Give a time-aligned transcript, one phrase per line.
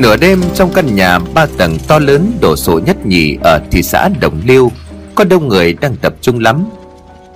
[0.00, 3.82] Nửa đêm trong căn nhà ba tầng to lớn đổ sổ nhất nhì ở thị
[3.82, 4.70] xã Đồng Liêu,
[5.14, 6.64] Có đông người đang tập trung lắm.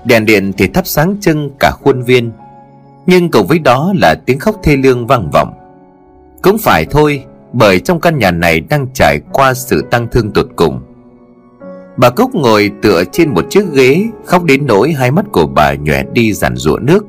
[0.04, 2.30] Đèn điện thì thắp sáng trưng cả khuôn viên,
[3.06, 5.52] Nhưng cùng với đó là tiếng khóc thê lương vang vọng.
[6.42, 10.48] Cũng phải thôi, Bởi trong căn nhà này đang trải qua sự tăng thương tột
[10.56, 10.80] cùng.
[11.96, 15.74] Bà Cúc ngồi tựa trên một chiếc ghế, Khóc đến nỗi hai mắt của bà
[15.74, 17.04] nhòe đi giàn rụa nước.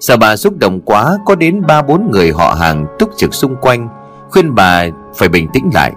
[0.00, 3.56] Sợ bà xúc động quá, Có đến ba bốn người họ hàng túc trực xung
[3.56, 3.88] quanh
[4.34, 5.92] Khuyên bà phải bình tĩnh lại.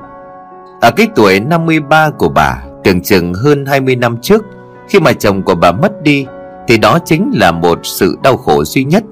[0.81, 4.45] Ở cái tuổi 53 của bà, Tưởng chừng hơn 20 năm trước,
[4.89, 6.25] Khi mà chồng của bà mất đi,
[6.67, 9.03] Thì đó chính là một sự đau khổ duy nhất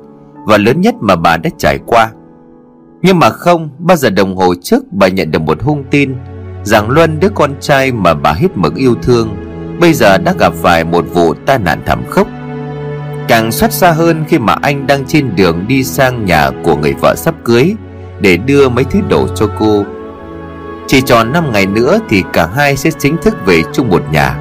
[0.46, 2.12] Và lớn nhất mà bà đã trải qua.
[3.02, 6.16] Nhưng mà không, Bao giờ đồng hồ trước bà nhận được một hung tin
[6.64, 9.30] Rằng Luân, đứa con trai mà bà hết mực yêu thương,
[9.80, 12.28] Bây giờ đã gặp phải một vụ tai nạn thảm khốc.
[13.28, 16.94] Càng xót xa hơn khi mà anh đang trên đường đi sang nhà của người
[16.94, 17.76] vợ sắp cưới
[18.26, 19.86] để đưa mấy thứ đồ cho cô.
[20.88, 24.40] Chỉ tròn 5 ngày nữa thì cả hai sẽ chính thức về chung một nhà.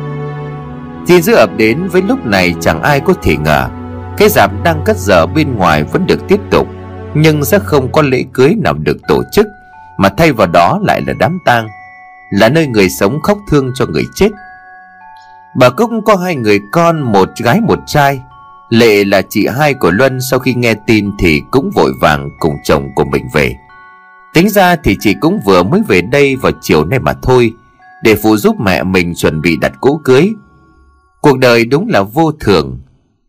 [1.07, 3.69] Tin dữ ập đến với lúc này chẳng ai có thể ngờ,
[4.17, 6.69] Cái dạp đang cất dở bên ngoài vẫn được tiếp tục,
[7.15, 9.47] Nhưng sẽ không có lễ cưới nào được tổ chức,
[9.99, 11.69] Mà thay vào đó lại là đám tang,
[12.31, 14.31] Là nơi người sống khóc thương cho người chết.
[15.57, 18.21] Bà Cúc có hai người con, Một gái, một trai.
[18.69, 22.55] Lệ là chị hai của Luân Sau khi nghe tin thì cũng vội vàng cùng
[22.65, 23.57] chồng của mình về.
[24.35, 27.53] Tính ra thì chị cũng vừa mới về đây vào chiều nay mà thôi,
[28.03, 30.33] Để phụ giúp mẹ mình chuẩn bị đặt cỗ cưới.
[31.21, 32.79] Cuộc đời đúng là vô thường.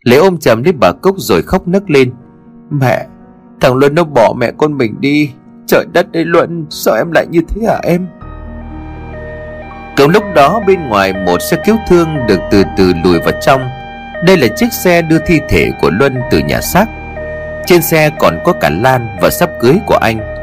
[0.04, 2.14] Lễ ôm chầm lấy bà Cúc rồi khóc nấc lên.
[2.70, 3.06] Mẹ,
[3.62, 5.30] Thằng Luân nó bỏ mẹ con mình đi.
[5.68, 8.08] Trời đất ơi Luân, Sao em lại như thế hả em?
[9.98, 13.62] Cùng lúc đó bên ngoài một xe cứu thương được từ từ lùi vào trong.
[14.26, 16.86] Đây là chiếc xe đưa thi thể của Luân từ nhà xác.
[17.66, 20.35] Trên xe còn có cả Lan và sắp cưới của anh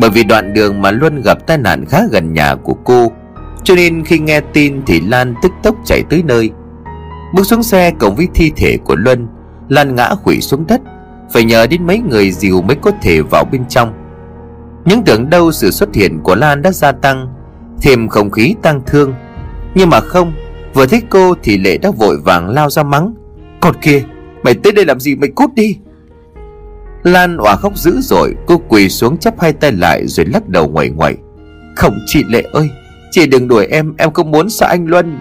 [0.00, 3.12] bởi vì đoạn đường mà Luân gặp tai nạn khá gần nhà của cô,
[3.64, 6.50] Cho nên khi nghe tin thì Lan tức tốc chạy tới nơi.
[7.34, 9.28] Bước xuống xe cộng với thi thể của Luân,
[9.68, 10.80] Lan ngã quỵ xuống đất.
[11.32, 13.92] Phải nhờ đến mấy người dìu mới có thể vào bên trong.
[14.84, 17.28] Những tưởng đâu sự xuất hiện của Lan đã gia tăng,
[17.82, 19.14] Thêm không khí tăng thương.
[19.74, 20.32] Nhưng mà không,
[20.74, 23.14] Vừa thấy cô thì Lệ đã vội vàng lao ra mắng.
[23.60, 24.02] Còn kia,
[24.42, 25.14] Mày tới đây làm gì?
[25.16, 25.76] Mày cút đi!
[27.02, 30.68] Lan òa khóc dữ rồi Cô quỳ xuống chắp hai tay lại rồi lắc đầu
[30.68, 31.16] ngoẩy ngoẩy
[31.76, 32.68] Không, chị Lệ ơi,
[33.10, 35.18] Chị đừng đuổi em Em không muốn sợ anh Luân.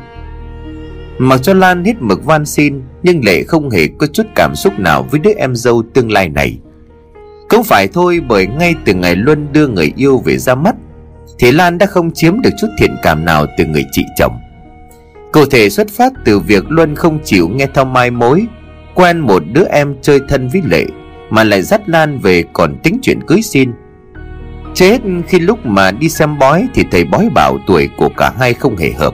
[1.18, 4.80] Mặc cho Lan hít mực van xin, Nhưng Lệ không hề có chút cảm xúc
[4.80, 6.58] nào Với đứa em dâu tương lai này.
[7.50, 10.76] Cũng phải thôi, bởi ngay từ ngày Luân đưa người yêu về ra mắt,
[11.40, 14.40] Thì Lan đã không chiếm được chút thiện cảm nào từ người chị chồng.
[15.32, 18.46] Cụ thể xuất phát từ việc Luân không chịu nghe theo mai mối,
[18.96, 20.86] Quen một đứa em chơi thân với Lệ
[21.30, 23.72] mà lại dắt Lan về còn tính chuyện cưới xin.
[24.74, 28.54] Chết khi lúc mà đi xem bói Thì thầy bói bảo tuổi của cả hai
[28.54, 29.14] không hề hợp.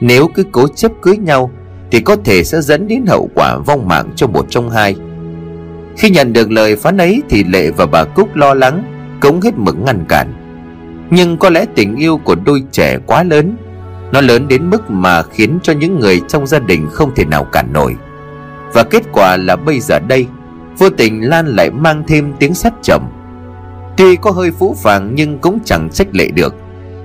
[0.00, 1.50] Nếu cứ cố chấp cưới nhau
[1.90, 4.96] Thì có thể sẽ dẫn đến hậu quả vong mạng cho một trong hai.
[5.96, 8.82] Khi nhận được lời phán ấy Thì Lệ và bà Cúc lo lắng
[9.20, 10.32] cống hết mực ngăn cản.
[11.10, 13.56] Nhưng có lẽ tình yêu của đôi trẻ quá lớn,
[14.12, 17.44] Nó lớn đến mức mà khiến cho những người trong gia đình không thể nào
[17.44, 17.96] cản nổi.
[18.72, 20.26] Và kết quả là bây giờ đây
[20.78, 23.02] Vô tình Lan lại mang thêm tiếng sắt chậm.
[23.96, 26.54] Tuy có hơi phũ phàng nhưng cũng chẳng trách lệ được,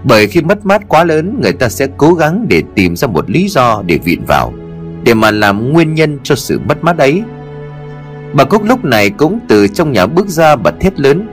[0.04, 3.30] Bởi khi mất mát quá lớn, Người ta sẽ cố gắng để tìm ra một
[3.30, 4.54] lý do để viện vào,
[5.04, 7.24] Để mà làm nguyên nhân cho sự mất mát ấy.
[8.34, 11.28] Bà Cúc lúc này cũng từ trong nhà bước ra bật thét lớn,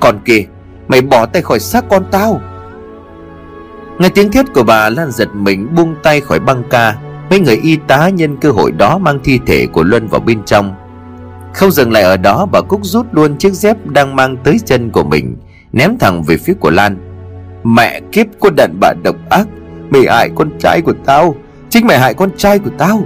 [0.00, 0.44] Còn kìa,
[0.88, 2.40] Mày bỏ tay khỏi xác con tao.
[3.98, 6.96] Nghe tiếng thét của bà, Lan giật mình buông tay khỏi băng ca.
[7.30, 10.42] Mấy người y tá nhân cơ hội đó mang thi thể của Luân vào bên
[10.44, 10.74] trong
[11.54, 14.90] không dừng lại ở đó bà Cúc rút luôn chiếc dép đang mang tới chân
[14.90, 15.36] của mình,
[15.72, 16.96] Ném thẳng về phía của Lan.
[17.64, 19.48] Mẹ kiếp, con đàn bà độc ác,
[19.90, 21.34] Mày hại con trai của tao,
[21.68, 23.02] Chính mày hại con trai của tao.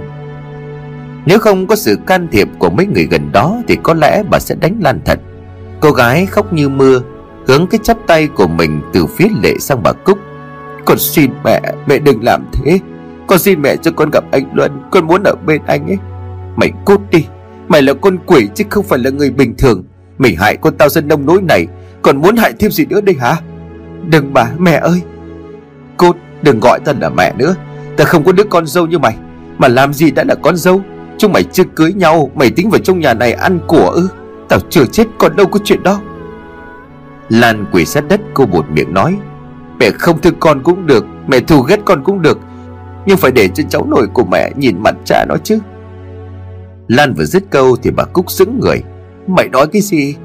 [1.25, 4.39] Nếu không có sự can thiệp của mấy người gần đó Thì có lẽ bà
[4.39, 5.19] sẽ đánh Lan thật.
[5.79, 7.01] Cô gái khóc như mưa,
[7.47, 10.17] Hướng cái chắp tay của mình từ phía lệ sang bà Cúc.
[10.85, 12.79] Con xin mẹ Mẹ đừng làm thế.
[13.27, 15.97] Con xin mẹ cho con gặp anh Luân, Con muốn ở bên anh ấy.
[16.55, 17.25] Mày cút đi.
[17.67, 19.83] Mày là con quỷ chứ không phải là người bình thường.
[20.17, 21.67] Mày hại con tao dân nông nỗi này,
[22.01, 23.35] Còn muốn hại thêm gì nữa đây hả?
[24.09, 25.01] Đừng bà mẹ ơi.
[25.97, 27.55] Cốt đừng gọi ta là mẹ nữa.
[27.97, 29.15] Ta không có đứa con dâu như mày.
[29.57, 30.81] Mà làm gì đã là con dâu?
[31.17, 34.09] Chúng mày chưa cưới nhau, Mày tính vào trong nhà này ăn của ư?
[34.49, 36.01] Tao chưa chết, còn đâu có chuyện đó.
[37.29, 39.17] Lan quỷ sát đất, cô bột miệng nói.
[39.79, 42.39] Mẹ không thương con cũng được, Mẹ thù ghét con cũng được.
[43.05, 45.59] Nhưng phải để cho cháu nội của mẹ nhìn mặt cha nó chứ.
[46.87, 48.83] Lan vừa dứt câu thì bà Cúc sững người.
[49.27, 50.15] Mày nói cái gì?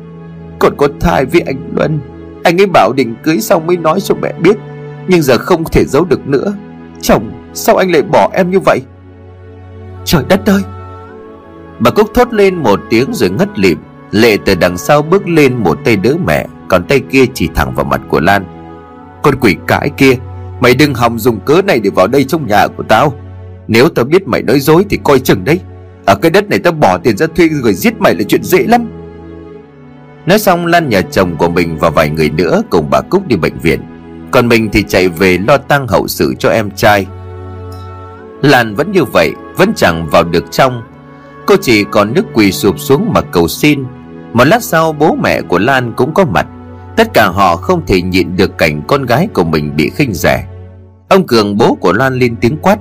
[0.59, 2.01] Còn có thai với anh Luân.
[2.43, 4.57] Anh ấy bảo định cưới xong mới nói cho mẹ biết.
[5.09, 6.55] Nhưng giờ không thể giấu được nữa.
[7.01, 8.83] Chồng, sao anh lại bỏ em như vậy?
[10.05, 10.63] Trời đất ơi!
[11.79, 13.79] Bà Cúc thốt lên một tiếng rồi ngất lịm.
[14.11, 17.75] Lệ từ đằng sau bước lên một tay đỡ mẹ, Còn tay kia chỉ thẳng
[17.75, 18.45] vào mặt của Lan.
[19.23, 20.15] Con quỷ cãi kia,
[20.61, 23.15] Mày đừng hòng dùng cớ này để vào đây trong nhà của tao.
[23.69, 25.61] Nếu tao biết mày nói dối thì coi chừng đấy.
[26.11, 28.67] Ở cái đất này tao bỏ tiền ra thuê người giết mày là chuyện dễ
[28.67, 28.91] lắm.
[30.27, 33.37] Nói xong, Lan nhà chồng của mình và vài người nữa cùng bà Cúc đi
[33.37, 33.81] bệnh viện.
[34.31, 37.07] Còn mình thì chạy về lo tang hậu sự cho em trai.
[38.43, 40.83] Lan vẫn như vậy, Vẫn chẳng vào được trong.
[41.47, 43.85] Cô chỉ còn nước quỳ sụp xuống mà cầu xin.
[44.33, 46.47] Một lát sau, bố mẹ của Lan cũng có mặt.
[46.97, 50.47] Tất cả họ không thể nhịn được cảnh con gái của mình bị khinh rẻ.
[51.09, 52.79] Ông Cường bố của Lan lên tiếng quát,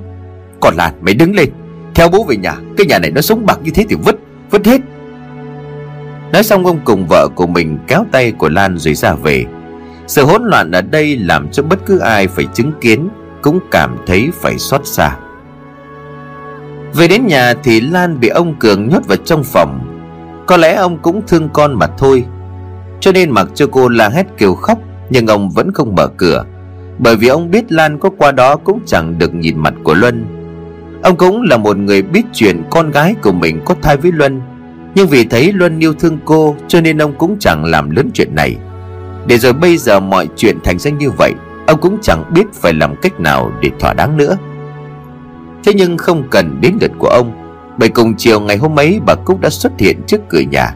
[0.62, 1.50] Còn Lan, mày đứng lên.
[1.96, 4.16] Theo bố về nhà, Cái nhà này nó sống bạc như thế thì vứt
[4.52, 4.82] Vứt hết.
[6.32, 9.46] Nói xong ông cùng vợ của mình kéo tay của Lan rồi ra về.
[10.08, 13.10] Sự hỗn loạn ở đây làm cho bất cứ ai phải chứng kiến,
[13.42, 15.18] Cũng cảm thấy phải xót xa.
[16.94, 19.80] Về đến nhà thì Lan bị ông Cường nhốt vào trong phòng.
[20.46, 22.26] Có lẽ ông cũng thương con mà thôi.
[23.00, 26.46] Cho nên mặc cho cô la hét kêu khóc, Nhưng ông vẫn không mở cửa.
[27.00, 30.39] Bởi vì ông biết Lan có qua đó cũng chẳng được nhìn mặt của Luân.
[31.04, 34.42] Ông cũng là một người biết chuyện con gái của mình có thai với Luân.
[34.96, 38.36] Nhưng vì thấy Luân yêu thương cô, Cho nên ông cũng chẳng làm lớn chuyện
[38.36, 38.56] này.
[39.28, 41.34] Để rồi bây giờ mọi chuyện thành ra như vậy,
[41.68, 44.38] Ông cũng chẳng biết phải làm cách nào để thỏa đáng nữa.
[45.64, 47.32] Thế nhưng không cần đến lượt của ông,
[47.78, 50.74] Bởi cùng chiều ngày hôm ấy bà Cúc đã xuất hiện trước cửa nhà.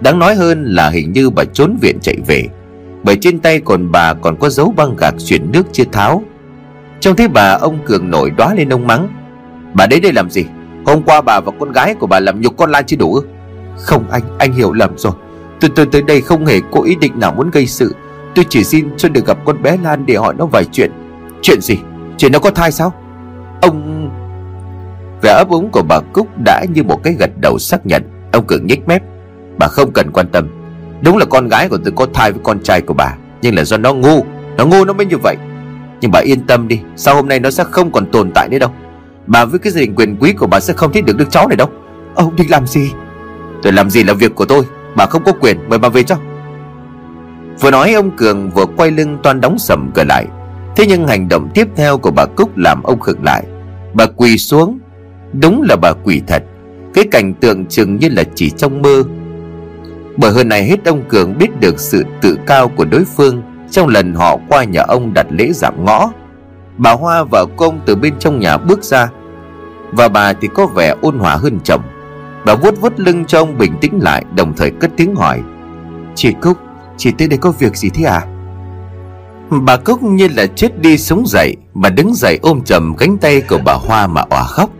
[0.00, 2.46] Đáng nói hơn là hình như bà trốn viện chạy về,
[3.02, 6.22] Bởi trên tay còn bà còn có dấu băng gạc chuyển nước chưa tháo.
[7.00, 9.08] Trông thấy bà ông Cường nổi đóa lên ông mắng
[9.74, 10.44] Bà đến đây làm gì?
[10.86, 13.20] Hôm qua bà và con gái của bà làm nhục con Lan chưa đủ
[13.76, 15.12] không anh, anh hiểu lầm rồi.
[15.60, 17.94] Tôi tôi tới đây không hề có ý định nào muốn gây sự.
[18.34, 20.90] Tôi chỉ xin cho được gặp con bé Lan để hỏi nó vài chuyện.
[21.42, 21.78] Chuyện gì?
[22.18, 22.92] Chuyện nó có thai sao?
[23.60, 24.10] Ông...
[25.22, 28.02] Vẻ ấp úng của bà Cúc đã như một cái gật đầu xác nhận.
[28.32, 29.02] Ông Cường nhếch mép.
[29.58, 30.48] Bà không cần quan tâm.
[31.02, 33.64] Đúng là con gái của tôi có thai với con trai của bà Nhưng là
[33.64, 34.24] do nó ngu.
[34.56, 35.36] Nó ngu nó mới như vậy.
[36.00, 38.58] Nhưng bà yên tâm đi Sau hôm nay nó sẽ không còn tồn tại nữa
[38.58, 38.70] đâu.
[39.26, 41.48] Bà với cái gia đình quyền quý của bà sẽ không thích được đứa cháu
[41.48, 41.68] này đâu.
[42.14, 42.92] Ông định làm gì?
[43.62, 44.64] Tôi làm gì là việc của tôi,
[44.96, 46.16] Bà không có quyền, mời bà về cho.
[47.60, 50.26] Vừa nói, ông Cường vừa quay lưng toan đóng sầm cửa lại.
[50.76, 53.44] Thế nhưng hành động tiếp theo của bà Cúc làm ông khựng lại.
[53.94, 54.78] Bà quỳ xuống.
[55.32, 56.42] Đúng là bà quỳ thật.
[56.94, 59.02] Cái cảnh tượng chừng như là chỉ trong mơ.
[60.16, 63.88] Bởi hơn này hết, ông Cường biết được sự tự cao của đối phương Trong
[63.88, 66.10] lần họ qua nhà ông đặt lễ giảm ngõ.
[66.78, 69.08] Bà Hoa và công từ bên trong nhà bước ra.
[69.92, 71.82] Và bà thì có vẻ ôn hòa hơn chồng.
[72.44, 75.40] Bà vuốt vuốt lưng cho ông bình tĩnh lại, Đồng thời cất tiếng hỏi.
[76.14, 76.58] Chị Cúc,
[76.96, 78.22] Chị tới đây có việc gì thế à?
[79.50, 83.40] Bà Cúc như là chết đi sống dậy, Bà đứng dậy ôm chầm cánh tay
[83.40, 84.70] của bà Hoa mà òa khóc.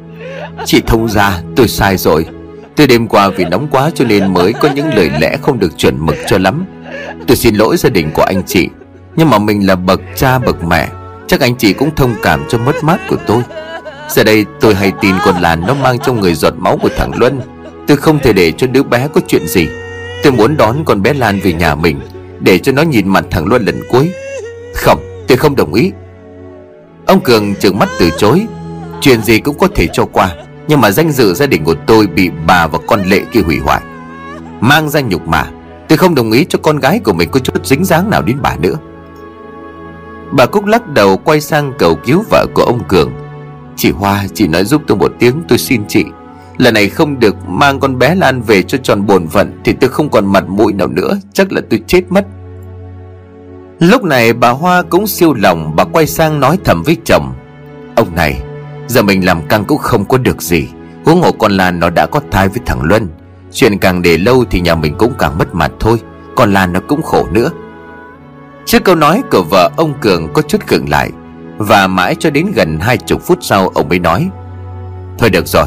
[0.65, 2.27] Chị thông ra, tôi sai rồi.
[2.77, 5.79] Tôi đêm qua vì nóng quá cho nên mới có những lời lẽ không được
[5.79, 6.65] chuẩn mực cho lắm.
[7.27, 8.69] Tôi xin lỗi gia đình của anh chị,
[9.17, 10.89] Nhưng mà mình là bậc cha bậc mẹ.
[11.27, 13.43] Chắc anh chị cũng thông cảm cho mất mát của tôi.
[14.09, 17.11] Giờ đây tôi hay tin con làn nó mang trong người giọt máu của thằng
[17.15, 17.41] Luân.
[17.87, 19.69] Tôi không thể để cho đứa bé có chuyện gì.
[20.23, 22.01] Tôi muốn đón con bé Lan về nhà mình,
[22.41, 24.13] Để cho nó nhìn mặt thằng Luân lần cuối.
[24.75, 25.93] Không, tôi không đồng ý.
[27.07, 28.47] Ông Cường trừng mắt từ chối.
[29.01, 30.31] Chuyện gì cũng có thể cho qua,
[30.69, 33.59] Nhưng mà danh dự gia đình của tôi bị bà và con lệ kia hủy
[33.59, 33.81] hoại.
[34.61, 35.47] Mang ra nhục mà
[35.89, 38.37] Tôi không đồng ý cho con gái của mình có chút dính dáng nào đến
[38.43, 38.75] bà nữa.
[40.37, 43.13] Bà Cúc lắc đầu quay sang cầu cứu vợ của ông Cường.
[43.77, 46.05] Chị Hoa, chị nói giúp tôi một tiếng, tôi xin chị.
[46.59, 49.91] Lần này không được mang con bé Lan về cho tròn bổn phận Thì tôi
[49.91, 52.27] không còn mặt mũi nào nữa, Chắc là tôi chết mất.
[53.79, 57.33] Lúc này bà Hoa cũng siêu lòng, Bà quay sang nói thầm với chồng.
[57.97, 58.43] Ông này,
[58.87, 60.69] Giờ mình làm căng cũng không có được gì.
[61.05, 63.09] Huống hồ con Lan nó đã có thai với thằng Luân.
[63.53, 66.01] Chuyện càng để lâu thì nhà mình cũng càng mất mặt thôi.
[66.37, 67.51] Còn Lan nó cũng khổ nữa.
[68.67, 71.11] Trước câu nói của vợ ông Cường có chút cường lại,
[71.59, 74.29] Và mãi cho đến gần hai chục phút sau ông mới nói,
[75.19, 75.67] Thôi được rồi,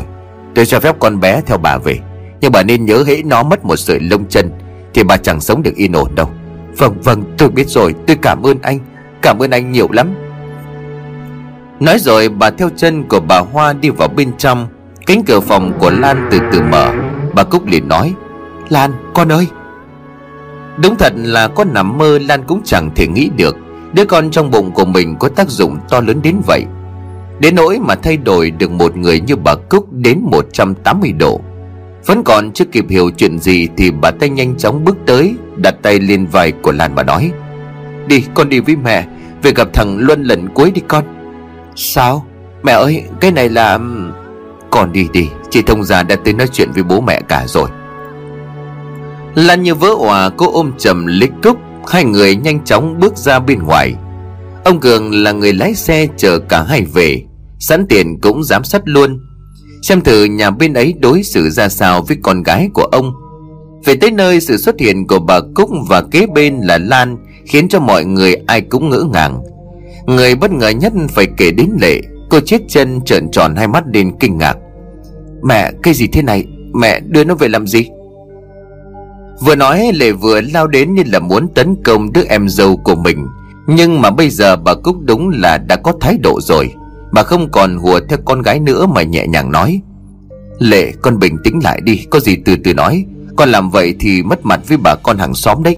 [0.56, 2.00] Tôi cho phép con bé theo bà về,
[2.42, 4.52] Nhưng bà nên nhớ hễ nó mất một sợi lông chân
[4.94, 6.30] Thì bà chẳng sống được yên ổn đâu.
[6.78, 8.80] Vâng vâng tôi biết rồi, Tôi cảm ơn anh,
[9.22, 10.14] Cảm ơn anh nhiều lắm.
[11.80, 14.68] Nói rồi bà theo chân của bà Hoa đi vào bên trong,
[15.06, 16.92] Cánh cửa phòng của Lan từ từ mở.
[17.34, 18.14] Bà Cúc liền nói,
[18.70, 19.48] Lan, con ơi
[20.84, 23.58] Đúng thật là có nằm mơ Lan cũng chẳng thể nghĩ được.
[23.94, 26.64] Đứa con trong bụng của mình có tác dụng to lớn đến vậy.
[27.40, 31.42] Đến nỗi mà thay đổi được một người như bà Cúc đến 180 độ.
[32.06, 35.76] Vẫn còn chưa kịp hiểu chuyện gì Thì bà ta nhanh chóng bước tới, Đặt
[35.82, 37.32] tay lên vai của Lan mà nói,
[38.08, 39.06] Đi, con đi với mẹ.
[39.44, 41.04] Về gặp thằng Luân lần cuối đi con.
[41.76, 42.26] Sao?
[42.64, 43.80] Mẹ ơi, cái này là
[44.70, 45.30] Con đi đi.
[45.50, 47.70] Chị thông già đã tới nói chuyện với bố mẹ cả rồi.
[49.38, 51.58] Lan như vỡ òa, cô ôm chầm lích cúc.
[51.88, 53.94] Hai người nhanh chóng bước ra bên ngoài.
[54.64, 57.22] Ông Cường là người lái xe chờ cả hai về.
[57.60, 59.20] Sẵn tiền cũng giám sát luôn.
[59.82, 63.14] Xem thử nhà bên ấy đối xử ra sao với con gái của ông.
[63.86, 67.70] Về tới nơi, sự xuất hiện của bà Cúc và kế bên là Lan Khiến
[67.70, 69.42] cho mọi người ai cũng ngỡ ngàng.
[70.06, 72.02] Người bất ngờ nhất phải kể đến Lệ.
[72.30, 74.58] Cô chết chân, trợn tròn hai mắt lên kinh ngạc.
[75.44, 76.46] Mẹ, cái gì thế này?
[76.74, 77.90] Mẹ đưa nó về làm gì?
[79.46, 82.96] Vừa nói Lệ vừa lao đến như là muốn tấn công đứa em dâu của
[82.96, 83.28] mình.
[83.68, 86.74] Nhưng mà bây giờ bà Cúc đúng là đã có thái độ rồi.
[87.12, 89.82] Bà không còn hùa theo con gái nữa mà nhẹ nhàng nói.
[90.60, 93.06] Lệ, con bình tĩnh lại đi, Có gì từ từ nói.
[93.36, 95.78] Con làm vậy thì mất mặt với bà con hàng xóm đấy.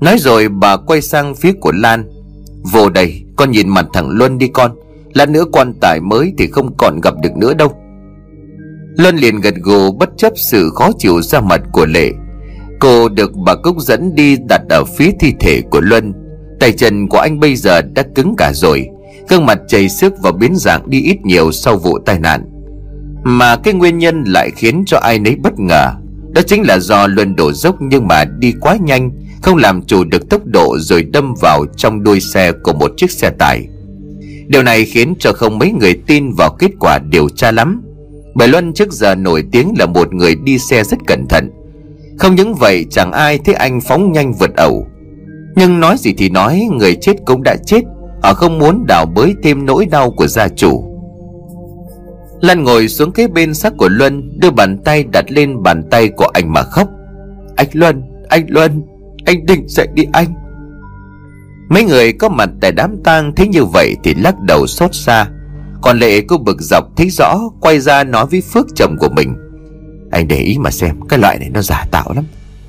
[0.00, 2.04] Nói rồi bà quay sang phía của Lan.
[2.72, 4.72] Vô đây, con nhìn mặt thằng Luân đi con.
[5.14, 7.72] Lát nữa quan tài mới thì không còn gặp được nữa đâu.
[8.96, 12.10] Luân liền gật gù bất chấp sự khó chịu ra mặt của Lệ.
[12.82, 16.12] Cô được bà Cúc dẫn đi đặt ở phía thi thể của Luân.
[16.60, 18.86] Tay chân của anh bây giờ đã cứng cả rồi.
[19.28, 22.44] Gương mặt chảy sức và biến dạng đi ít nhiều sau vụ tai nạn.
[23.24, 25.90] Mà cái nguyên nhân lại khiến cho ai nấy bất ngờ.
[26.34, 29.10] Đó chính là do Luân đổ dốc nhưng mà đi quá nhanh,
[29.42, 33.10] Không làm chủ được tốc độ rồi đâm vào trong đuôi xe của một chiếc
[33.10, 33.68] xe tải.
[34.46, 37.82] Điều này khiến cho không mấy người tin vào kết quả điều tra lắm.
[38.34, 41.50] Bởi Luân trước giờ nổi tiếng là một người đi xe rất cẩn thận.
[42.22, 44.86] Không những vậy chẳng ai thấy anh phóng nhanh vượt ẩu.
[45.56, 47.80] Nhưng nói gì thì nói người chết cũng đã chết.
[48.22, 50.98] Họ không muốn đào bới thêm nỗi đau của gia chủ.
[52.40, 56.08] Lan ngồi xuống kế bên xác của Luân Đưa bàn tay đặt lên bàn tay
[56.08, 56.88] của anh mà khóc.
[57.56, 58.82] Anh Luân, anh Luân
[59.24, 60.34] Anh định dậy đi anh.
[61.68, 65.26] Mấy người có mặt tại đám tang thấy như vậy thì lắc đầu xót xa.
[65.82, 69.34] Còn Lệ cô bực dọc thấy rõ Quay ra nói với Phước chồng của mình.
[70.12, 72.24] Anh để ý mà xem, Cái loại này nó giả tạo lắm.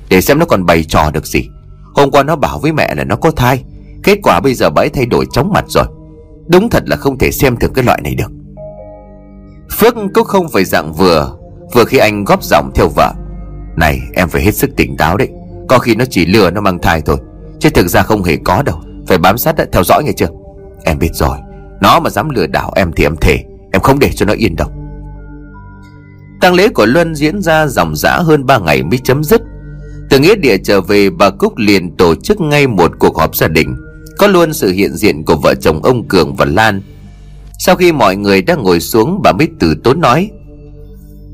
[0.08, 1.48] Để xem nó còn bày trò được gì.
[1.94, 3.64] Hôm qua nó bảo với mẹ là nó có thai.
[4.02, 5.84] Kết quả bây giờ bà ấy thay đổi chóng mặt rồi.
[6.48, 8.32] Đúng thật là không thể xem thường cái loại này được.
[9.72, 11.36] Phước cũng không phải dạng vừa.
[11.74, 13.12] Vừa khi anh góp giọng theo vợ.
[13.76, 15.28] Này, em phải hết sức tỉnh táo đấy.
[15.68, 17.16] Có khi nó chỉ lừa nó mang thai thôi.
[17.60, 18.80] Chứ thực ra không hề có đâu.
[19.06, 20.28] Phải bám sát đã, theo dõi nghe chưa?
[20.84, 21.38] Em biết rồi.
[21.80, 23.44] Nó mà dám lừa đảo em thì em thề.
[23.72, 24.68] Em không để cho nó yên đâu
[26.44, 29.42] tang lễ của Luân diễn ra dòng dã hơn 3 ngày mới chấm dứt.
[30.10, 33.48] Từ nghĩa địa trở về, bà Cúc liền tổ chức ngay một cuộc họp gia
[33.48, 33.76] đình,
[34.18, 36.82] có luôn sự hiện diện của vợ chồng ông Cường và Lan.
[37.58, 40.30] Sau khi mọi người đã ngồi xuống, bà mới từ tốn nói,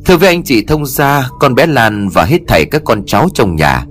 [0.07, 3.29] Thưa với anh chị thông gia, Con bé Lan và hết thảy các con cháu
[3.35, 3.85] trong nhà,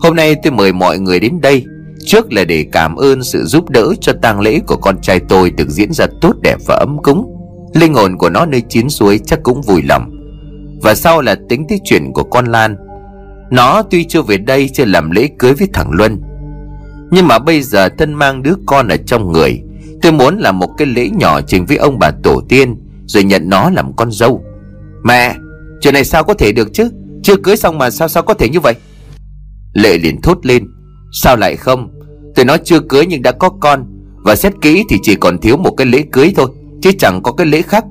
[0.00, 1.64] Hôm nay tôi mời mọi người đến đây,
[2.06, 5.50] Trước là để cảm ơn sự giúp đỡ cho tang lễ của con trai tôi
[5.50, 7.32] được diễn ra tốt đẹp và ấm cúng.
[7.74, 10.15] Linh hồn của nó nơi chín suối chắc cũng vui lòng.
[10.82, 12.76] Và sau là tính tới chuyện của con Lan.
[13.50, 16.20] Nó tuy chưa về đây, chưa làm lễ cưới với thằng Luân.
[17.10, 19.62] Nhưng mà bây giờ thân mang đứa con ở trong người,
[20.02, 23.48] Tôi muốn làm một cái lễ nhỏ trình với ông bà tổ tiên, Rồi nhận
[23.48, 24.44] nó làm con dâu.
[25.04, 25.36] Mẹ,
[25.80, 26.90] Chuyện này sao có thể được chứ?
[27.22, 28.74] Chưa cưới xong mà sao sao có thể như vậy?
[29.72, 30.66] Lệ liền thốt lên.
[31.12, 31.88] Sao lại không?
[32.34, 33.84] Tôi nói chưa cưới nhưng đã có con,
[34.24, 36.46] Và xét kỹ thì chỉ còn thiếu một cái lễ cưới thôi,
[36.82, 37.84] Chứ chẳng có cái lễ khác.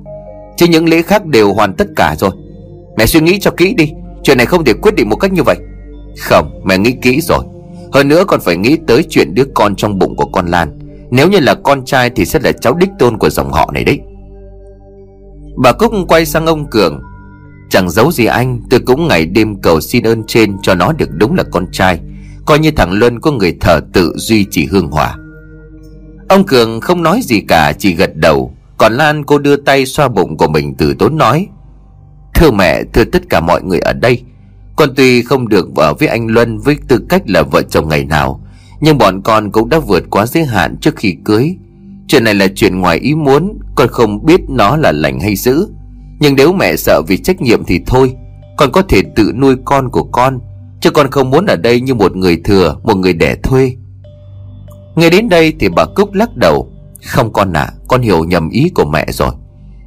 [0.56, 2.30] Chứ những lễ khác đều hoàn tất cả rồi.
[2.98, 3.92] Mẹ suy nghĩ cho kỹ đi.
[4.22, 5.56] Chuyện này không thể quyết định một cách như vậy.
[6.18, 7.44] Không, mẹ nghĩ kỹ rồi.
[7.92, 10.78] Hơn nữa còn phải nghĩ tới chuyện đứa con trong bụng của con Lan.
[11.10, 13.84] Nếu như là con trai thì sẽ là cháu đích tôn của dòng họ này
[13.84, 14.00] đấy.
[15.56, 17.02] Bà Cúc quay sang ông Cường.
[17.70, 21.08] Chẳng giấu gì anh, Tôi cũng ngày đêm cầu xin ơn trên cho nó được
[21.12, 22.00] đúng là con trai.
[22.46, 25.16] Coi như thằng Luân có người thờ tự duy trì hương hòa.
[26.28, 28.52] Ông Cường không nói gì cả, Chỉ gật đầu.
[28.78, 31.48] Còn Lan cô đưa tay xoa bụng của mình từ tốn nói.
[32.36, 34.22] Thưa mẹ thưa tất cả mọi người ở đây
[34.76, 38.04] con tuy không được ở với anh Luân với tư cách là vợ chồng ngày
[38.04, 38.40] nào
[38.80, 41.56] Nhưng bọn con cũng đã vượt quá giới hạn trước khi cưới.
[42.08, 45.68] Chuyện này là chuyện ngoài ý muốn Con không biết nó là lành hay dữ.
[46.20, 48.12] Nhưng nếu mẹ sợ vì trách nhiệm thì thôi
[48.56, 50.38] Con có thể tự nuôi con của con
[50.80, 53.72] Chứ con không muốn ở đây như một người thừa Một người đẻ thuê.
[54.96, 56.72] Nghe đến đây thì bà Cúc lắc đầu.
[57.04, 59.30] Không con ạ à, Con hiểu nhầm ý của mẹ rồi.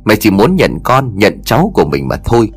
[0.10, 2.50] Mẹ chỉ muốn nhận con, Nhận cháu của mình mà thôi.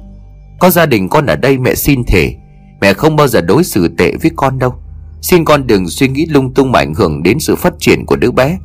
[0.61, 2.35] Có gia đình con ở đây mẹ xin thể
[2.81, 4.75] Mẹ không bao giờ đối xử tệ với con đâu.
[5.23, 8.17] Xin con đừng suy nghĩ lung tung mà ảnh hưởng đến sự phát triển của
[8.17, 8.59] đứa bé.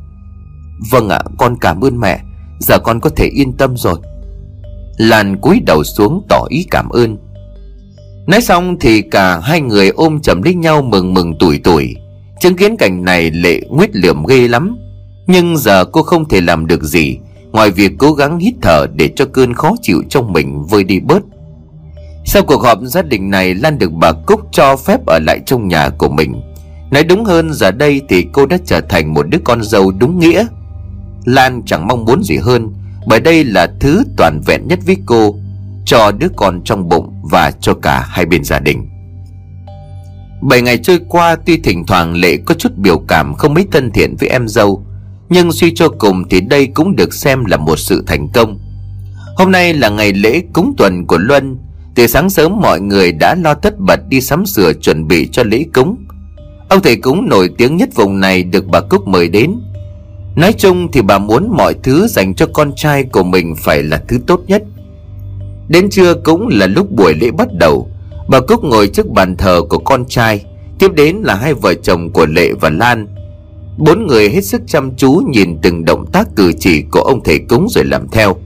[0.90, 2.20] Vâng ạ, con cảm ơn mẹ.
[2.60, 3.98] Giờ con có thể yên tâm rồi.
[4.96, 7.16] Lan cúi đầu xuống tỏ ý cảm ơn.
[8.26, 11.96] Nói xong thì cả hai người ôm chầm lấy nhau mừng mừng tuổi tuổi
[12.40, 14.78] Chứng kiến cảnh này Lệ nguyết liệm ghê lắm.
[15.26, 17.18] Nhưng giờ cô không thể làm được gì.
[17.58, 21.00] Ngoài việc cố gắng hít thở Để cho cơn khó chịu trong mình vơi đi
[21.00, 21.22] bớt,
[22.24, 25.68] Sau cuộc họp gia đình này Lan được bà Cúc cho phép ở lại trong
[25.68, 26.42] nhà của mình.
[26.90, 30.18] Nói đúng hơn, giờ đây thì cô đã trở thành một đứa con dâu đúng
[30.18, 30.46] nghĩa.
[31.24, 32.72] Lan chẳng mong muốn gì hơn,
[33.06, 35.34] Bởi đây là thứ toàn vẹn nhất với cô,
[35.84, 38.88] Cho đứa con trong bụng và cho cả hai bên gia đình.
[40.42, 43.90] Bảy ngày trôi qua, tuy thỉnh thoảng Lệ có chút biểu cảm không mấy thân
[43.90, 44.84] thiện với em dâu
[45.28, 48.58] nhưng suy cho cùng thì đây cũng được xem là một sự thành công.
[49.36, 51.56] Hôm nay là ngày lễ cúng tuần của Luân.
[51.94, 55.42] Từ sáng sớm mọi người đã lo tất bật đi sắm sửa chuẩn bị cho
[55.42, 55.96] lễ cúng.
[56.68, 59.54] Ông thầy cúng nổi tiếng nhất vùng này được bà Cúc mời đến.
[60.36, 64.02] Nói chung thì bà muốn mọi thứ dành cho con trai của mình phải là
[64.08, 64.62] thứ tốt nhất.
[65.68, 67.90] Đến trưa cũng là lúc buổi lễ bắt đầu.
[68.28, 70.44] Bà Cúc ngồi trước bàn thờ của con trai.
[70.78, 73.06] Tiếp đến là hai vợ chồng của Lệ và Lan.
[73.78, 77.38] Bốn người hết sức chăm chú nhìn từng động tác cử chỉ của ông thầy
[77.38, 78.36] cúng rồi làm theo.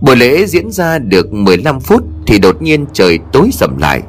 [0.00, 4.02] Buổi lễ diễn ra được 15 phút thì đột nhiên trời tối sầm lại.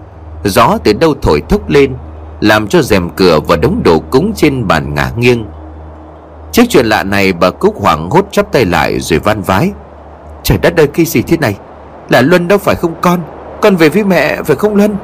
[0.43, 1.93] Gió từ đâu thổi thốc lên,
[2.41, 5.45] Làm cho rèm cửa và đống đồ cúng trên bàn ngả nghiêng.
[6.51, 9.71] Trước chuyện lạ này bà Cúc hoảng hốt chắp tay lại rồi van vái.
[10.43, 11.55] Trời đất ơi, cái gì thế này?
[12.09, 13.19] Là Luân đâu phải không con?
[13.61, 14.95] Con về với mẹ phải không Luân?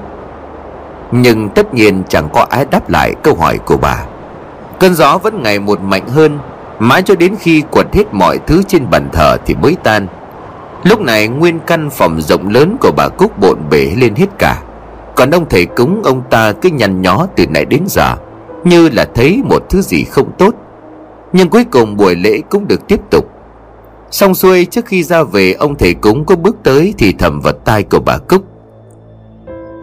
[1.12, 4.06] Nhưng tất nhiên chẳng có ai đáp lại câu hỏi của bà.
[4.80, 6.40] Cơn gió vẫn ngày một mạnh hơn,
[6.80, 10.08] Mãi cho đến khi quật hết mọi thứ trên bàn thờ thì mới tan.
[10.84, 14.64] Lúc này nguyên căn phòng rộng lớn của bà Cúc bộn bể lên hết cả.
[15.16, 18.16] Còn ông thầy cúng ông ta cứ nhăn nhó từ nãy đến giờ,
[18.64, 20.56] Như là thấy một thứ gì không tốt.
[21.34, 23.26] Nhưng cuối cùng buổi lễ cũng được tiếp tục.
[24.12, 27.54] Xong xuôi, trước khi ra về, ông thầy cúng có bước tới thì thầm vào
[27.54, 28.44] tai của bà Cúc.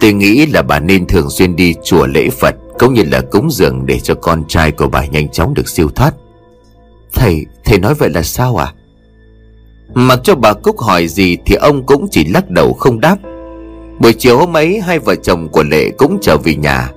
[0.01, 2.55] Tôi nghĩ là bà nên thường xuyên đi chùa lễ Phật.
[2.79, 5.89] Cũng như là cúng dường để cho con trai của bà nhanh chóng được siêu
[5.95, 6.15] thoát.
[7.15, 8.73] Thầy, thầy nói vậy là sao à?
[9.95, 13.17] Mặc cho bà Cúc hỏi gì thì ông cũng chỉ lắc đầu không đáp.
[13.99, 16.91] Buổi chiều hôm ấy hai vợ chồng của Lệ cũng trở về nhà.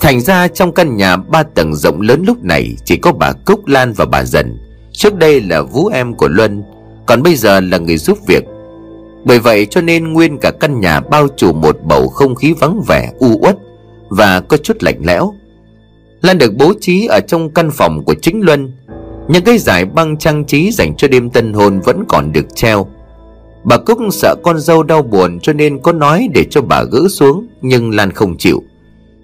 [0.00, 3.66] Thành ra trong căn nhà ba tầng rộng lớn lúc này Chỉ có bà Cúc
[3.66, 4.58] Lan và bà Dần.
[4.92, 6.62] Trước đây là Vũ em của Luân
[7.06, 8.44] Còn bây giờ là người giúp việc.
[9.24, 12.82] Bởi vậy cho nên nguyên cả căn nhà bao trùm một bầu không khí vắng
[12.88, 13.56] vẻ u uất.
[14.16, 15.34] Và có chút lạnh lẽo.
[16.22, 18.72] Lan được bố trí ở trong căn phòng của chính Luân
[19.28, 22.86] Những cái giải băng trang trí dành cho đêm tân hôn vẫn còn được treo.
[23.64, 27.00] Bà Cúc sợ con dâu đau buồn cho nên có nói để cho bà gỡ
[27.10, 28.62] xuống, Nhưng Lan không chịu.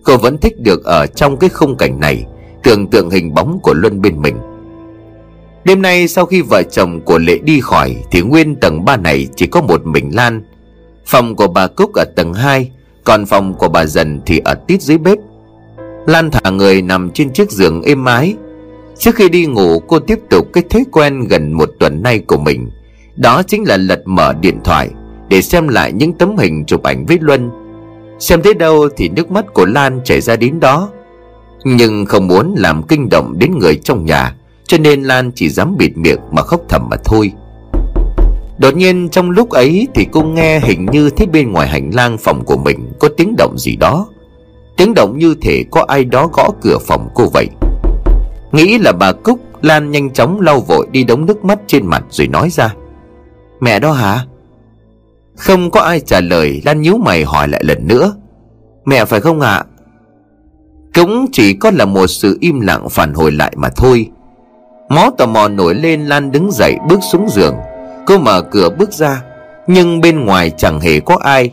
[0.05, 2.25] Cô vẫn thích được ở trong cái khung cảnh này,
[2.63, 4.37] Tưởng tượng hình bóng của Luân bên mình.
[5.65, 9.29] Đêm nay sau khi vợ chồng của Lệ đi khỏi, Thì nguyên tầng 3 này
[9.37, 10.43] chỉ có một mình Lan.
[11.07, 12.71] Phòng của bà Cúc ở tầng 2
[13.09, 15.19] còn phòng của bà Dần thì ở tít dưới bếp.
[16.07, 18.35] Lan thả người nằm trên chiếc giường êm ái.
[18.99, 22.39] Trước khi đi ngủ, cô tiếp tục cái thói quen gần một tuần nay của
[22.39, 22.71] mình.
[23.17, 24.91] Đó chính là lật mở điện thoại
[25.29, 27.51] Để xem lại những tấm hình chụp ảnh với Luân.
[28.19, 30.91] Xem thế đâu thì nước mắt của Lan chảy ra đến đó.
[31.65, 34.35] Nhưng không muốn làm kinh động đến người trong nhà,
[34.67, 37.33] cho nên Lan chỉ dám bịt miệng mà khóc thầm mà thôi.
[38.59, 42.19] Đột nhiên trong lúc ấy thì cô nghe hình như thấy bên ngoài hành lang
[42.19, 44.09] phòng của mình có tiếng động gì đó
[44.77, 47.47] Tiếng động như thể có ai đó gõ cửa phòng cô vậy
[48.53, 52.05] Nghĩ là bà Cúc Lan nhanh chóng lau vội đi đống nước mắt trên mặt
[52.11, 52.75] rồi nói ra
[53.61, 54.25] Mẹ đó hả?
[55.37, 58.15] Không có ai trả lời, Lan nhíu mày hỏi lại lần nữa
[58.85, 59.51] Mẹ phải không ạ?
[59.51, 59.65] À?
[60.95, 64.11] Cũng chỉ có là một sự im lặng phản hồi lại mà thôi
[64.89, 67.55] Mó tò mò nổi lên, Lan đứng dậy bước xuống giường
[68.09, 69.23] Cô mở cửa bước ra,
[69.67, 71.51] Nhưng bên ngoài chẳng hề có ai.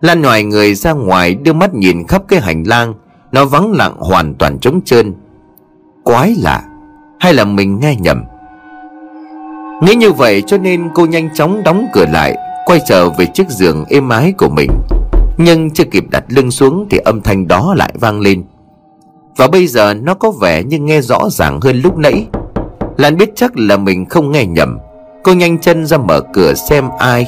[0.00, 2.94] Lan ngoài người ra ngoài đưa mắt nhìn khắp cái hành lang,
[3.32, 5.14] Nó vắng lặng hoàn toàn trống trơn.
[6.04, 6.62] Quái lạ,
[7.20, 8.24] Hay là mình nghe nhầm?
[9.82, 13.48] Nghĩ như vậy cho nên cô nhanh chóng đóng cửa lại, Quay trở về chiếc
[13.48, 14.70] giường êm ái của mình.
[15.38, 18.44] Nhưng chưa kịp đặt lưng xuống Thì âm thanh đó lại vang lên.
[19.36, 22.26] Và bây giờ nó có vẻ như nghe rõ ràng hơn lúc nãy.
[22.96, 24.78] Lan biết chắc là mình không nghe nhầm.
[25.28, 27.26] Cô nhanh chân ra mở cửa xem ai.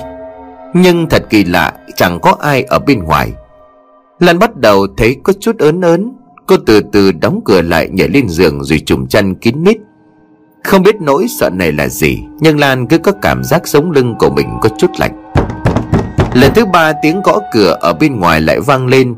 [0.75, 3.33] Nhưng thật kỳ lạ, Chẳng có ai ở bên ngoài.
[4.21, 6.13] Lan bắt đầu thấy có chút ớn ớn.
[6.47, 9.77] Cô từ từ đóng cửa lại, nhảy lên giường Rồi trùm chăn kín mít.
[10.65, 14.15] Không biết nỗi sợ này là gì, Nhưng Lan cứ có cảm giác sống lưng
[14.19, 15.33] của mình có chút lạnh.
[16.35, 19.15] Lần thứ ba tiếng gõ cửa ở bên ngoài lại vang lên.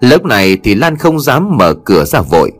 [0.00, 2.52] Lúc này thì Lan không dám mở cửa ra vội.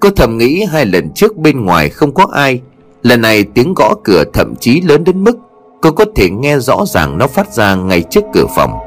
[0.00, 2.60] Cô thầm nghĩ hai lần trước bên ngoài không có ai
[3.02, 5.38] Lần này tiếng gõ cửa thậm chí lớn đến mức
[5.80, 8.78] Cô có thể nghe rõ ràng nó phát ra ngay trước cửa phòng.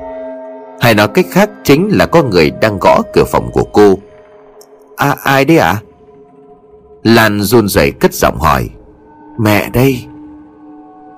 [0.82, 3.96] Hay nói cách khác chính là có người đang gõ cửa phòng của cô.
[4.96, 5.68] À ai đấy ạ?
[5.68, 5.82] À?
[7.04, 8.70] Lan run rẩy cất giọng hỏi.
[9.40, 10.06] Mẹ đây.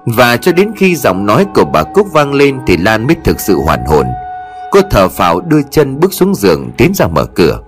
[0.06, 3.40] Và cho đến khi giọng nói của bà Cúc vang lên Thì Lan mới thực
[3.40, 4.06] sự hoàn hồn.
[4.72, 7.60] Cô thở phào đưa chân bước xuống giường Tiến ra mở cửa.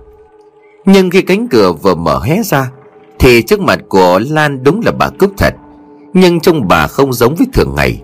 [0.84, 2.70] Nhưng khi cánh cửa vừa mở hé ra
[3.18, 5.54] thì trước mặt của Lan đúng là bà Cúc thật.
[6.14, 8.02] Nhưng trông bà không giống với thường ngày.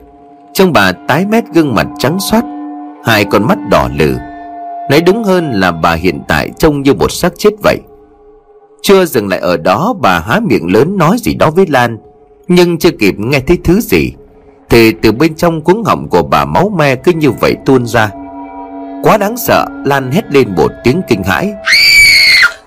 [0.55, 2.45] Trông bà tái mét gương mặt trắng xoát,
[3.05, 4.17] Hai con mắt đỏ lử
[4.91, 7.79] Nói đúng hơn là bà hiện tại trông như một xác chết vậy.
[8.83, 11.99] Chưa dừng lại ở đó, bà há miệng lớn nói gì đó với Lan,
[12.49, 14.13] Nhưng chưa kịp nghe thấy thứ gì,
[14.69, 18.11] Thì từ bên trong cuống họng của bà máu me cứ như vậy tuôn ra.
[19.03, 21.53] Quá đáng sợ, Lan hét lên một tiếng kinh hãi.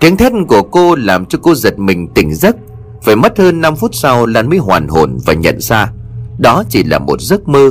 [0.06, 2.56] Tiếng thét của cô làm cho cô giật mình tỉnh giấc.
[3.02, 5.92] Phải mất hơn 5 phút sau Lan mới hoàn hồn và nhận ra
[6.38, 7.70] Đó chỉ là một giấc mơ.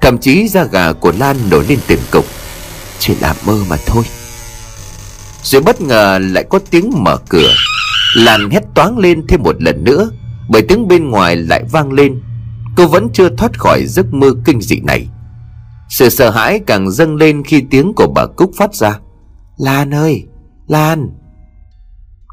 [0.00, 2.24] Thậm chí da gà của Lan nổi lên từng cục.
[2.98, 4.04] Chỉ là mơ mà thôi.
[5.42, 7.50] Rồi bất ngờ lại có tiếng mở cửa.
[8.16, 10.10] Lan hét toáng lên thêm một lần nữa,
[10.50, 12.22] Bởi tiếng bên ngoài lại vang lên.
[12.76, 15.08] Cô vẫn chưa thoát khỏi giấc mơ kinh dị này.
[15.88, 18.98] Sự sợ hãi càng dâng lên khi tiếng của bà Cúc phát ra.
[19.56, 20.26] Lan ơi,
[20.68, 21.19] Lan!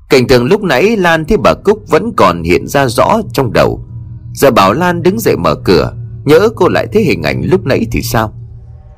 [0.10, 3.86] Cảnh tượng lúc nãy Lan thấy bà Cúc vẫn còn hiện ra rõ trong đầu.
[4.34, 5.93] Giờ bảo Lan đứng dậy mở cửa
[6.26, 8.34] Nhớ cô lại thấy hình ảnh lúc nãy thì sao?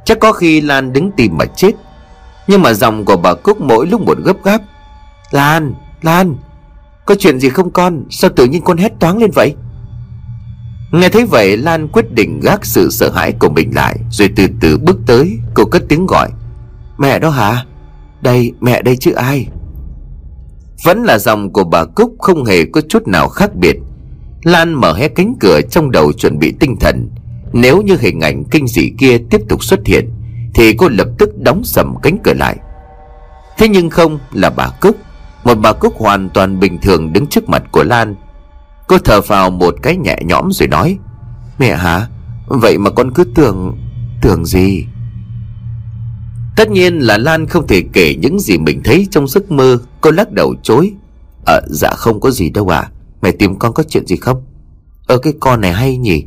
[0.05, 1.71] Chắc có khi Lan đứng tìm mà chết.
[2.47, 4.61] Nhưng mà dòng của bà Cúc mỗi lúc một gấp gáp.
[5.31, 6.35] Lan, Lan
[7.05, 8.03] Có chuyện gì không con?
[8.09, 9.55] Sao tự nhiên con hét toáng lên vậy?
[10.91, 14.47] Nghe thấy vậy Lan quyết định gác sự sợ hãi của mình lại Rồi từ
[14.61, 15.37] từ bước tới.
[15.53, 16.29] Cô cất tiếng gọi.
[16.97, 17.65] Mẹ đó hả?
[18.21, 19.47] Đây mẹ đây chứ ai?
[20.83, 23.77] Vẫn là dòng của bà Cúc Không hề có chút nào khác biệt.
[24.43, 27.09] Lan mở hé cánh cửa trong đầu chuẩn bị tinh thần.
[27.53, 30.09] Nếu như hình ảnh kinh dị kia tiếp tục xuất hiện,
[30.53, 32.57] Thì cô lập tức đóng sầm cánh cửa lại.
[33.57, 34.95] Thế nhưng không, là bà Cúc.
[35.43, 38.15] Một bà Cúc hoàn toàn bình thường đứng trước mặt của Lan.
[38.87, 40.97] Cô thở vào một cái nhẹ nhõm rồi nói,
[41.59, 42.07] Mẹ hả?
[42.47, 43.77] Vậy mà con cứ tưởng
[44.21, 44.85] Tưởng gì?
[46.59, 49.77] Tất nhiên là Lan không thể kể những gì mình thấy trong giấc mơ.
[50.01, 50.91] Cô lắc đầu chối.
[51.45, 52.91] Ờ dạ không có gì đâu ạ à.
[53.21, 54.43] Mẹ tìm con có chuyện gì không?
[55.07, 56.25] Ờ cái con này hay nhỉ.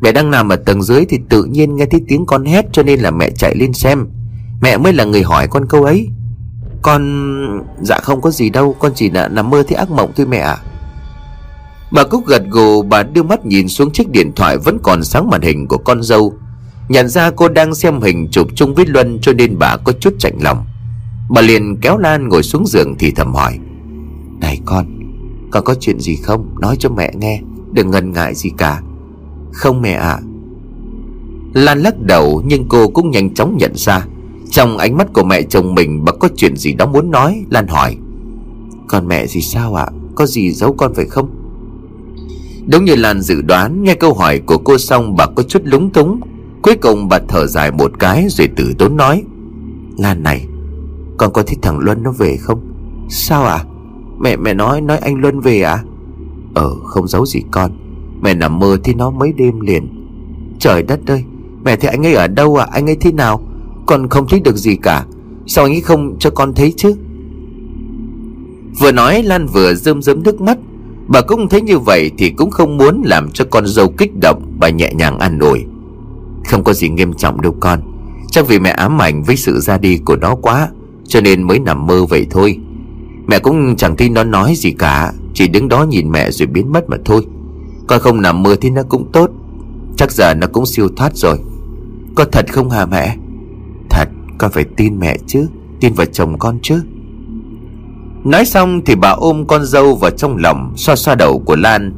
[0.00, 2.82] Mẹ đang nằm ở tầng dưới thì tự nhiên nghe thấy tiếng con hét Cho
[2.82, 4.06] nên là mẹ chạy lên xem.
[4.62, 6.08] Mẹ mới là người hỏi con câu ấy.
[6.82, 7.02] Con...
[7.82, 8.76] Dạ không có gì đâu.
[8.78, 10.56] Con chỉ là nằm mơ thấy ác mộng thôi mẹ ạ.
[11.92, 15.30] Bà Cúc gật gù, Bà đưa mắt nhìn xuống chiếc điện thoại Vẫn còn sáng
[15.30, 16.32] màn hình của con dâu.
[16.88, 20.14] Nhận ra cô đang xem hình chụp chung với Luân Cho nên bà có chút
[20.18, 20.64] chạnh lòng.
[21.28, 23.58] Bà liền kéo Lan ngồi xuống giường thì thầm hỏi,
[24.40, 24.86] Này con
[25.50, 26.56] Con có chuyện gì không?
[26.60, 27.40] Nói cho mẹ nghe,
[27.72, 28.82] Đừng ngần ngại gì cả.
[29.52, 30.08] Không mẹ ạ.
[30.08, 30.20] À.
[31.54, 34.06] Lan lắc đầu nhưng cô cũng nhanh chóng nhận ra.
[34.50, 37.68] Trong ánh mắt của mẹ chồng mình, Bà có chuyện gì đó muốn nói, Lan
[37.68, 37.96] hỏi,
[38.88, 39.84] Còn mẹ gì sao ạ?
[39.84, 39.94] À?
[40.14, 41.30] Có gì giấu con phải không?
[42.66, 45.90] Đúng như Lan dự đoán, Nghe câu hỏi của cô xong, bà có chút lúng
[45.90, 46.20] túng.
[46.62, 49.22] Cuối cùng bà thở dài một cái Rồi từ tốn nói
[49.98, 50.46] Lan này,
[51.16, 52.60] Con có thích thằng Luân nó về không?
[53.08, 53.64] Sao à?
[54.20, 55.84] Mẹ mẹ nói nói anh Luân về à
[56.54, 57.70] Ờ không giấu gì con.
[58.22, 59.88] Mẹ nằm mơ thì nó mấy đêm liền.
[60.58, 61.24] Trời đất ơi!
[61.64, 63.40] Mẹ thấy anh ấy ở đâu à Anh ấy thế nào?
[63.86, 65.04] Con không thấy được gì cả.
[65.46, 66.94] Sao anh ấy không cho con thấy chứ?
[68.80, 70.58] Vừa nói, Lan vừa rơm rớm nước mắt.
[71.08, 74.56] Bà cũng thấy như vậy Thì cũng không muốn làm cho con dâu kích động,
[74.58, 75.64] Bà nhẹ nhàng an ủi.
[76.48, 77.80] Không có gì nghiêm trọng đâu con.
[78.30, 80.68] Chắc vì mẹ ám ảnh với sự ra đi của nó quá,
[81.06, 82.58] Cho nên mới nằm mơ vậy thôi.
[83.26, 86.72] Mẹ cũng chẳng tin nó nói gì cả, Chỉ đứng đó nhìn mẹ rồi biến
[86.72, 87.26] mất mà thôi.
[87.86, 89.30] Con không nằm mơ thì nó cũng tốt.
[89.96, 91.38] Chắc giờ nó cũng siêu thoát rồi.
[92.14, 93.16] Có thật không hả mẹ?
[93.90, 94.08] Thật,
[94.38, 95.46] con phải tin mẹ chứ,
[95.80, 96.82] Tin vào chồng con chứ.
[98.24, 101.92] Nói xong thì bà ôm con dâu vào trong lòng, Xoa xoa đầu của Lan.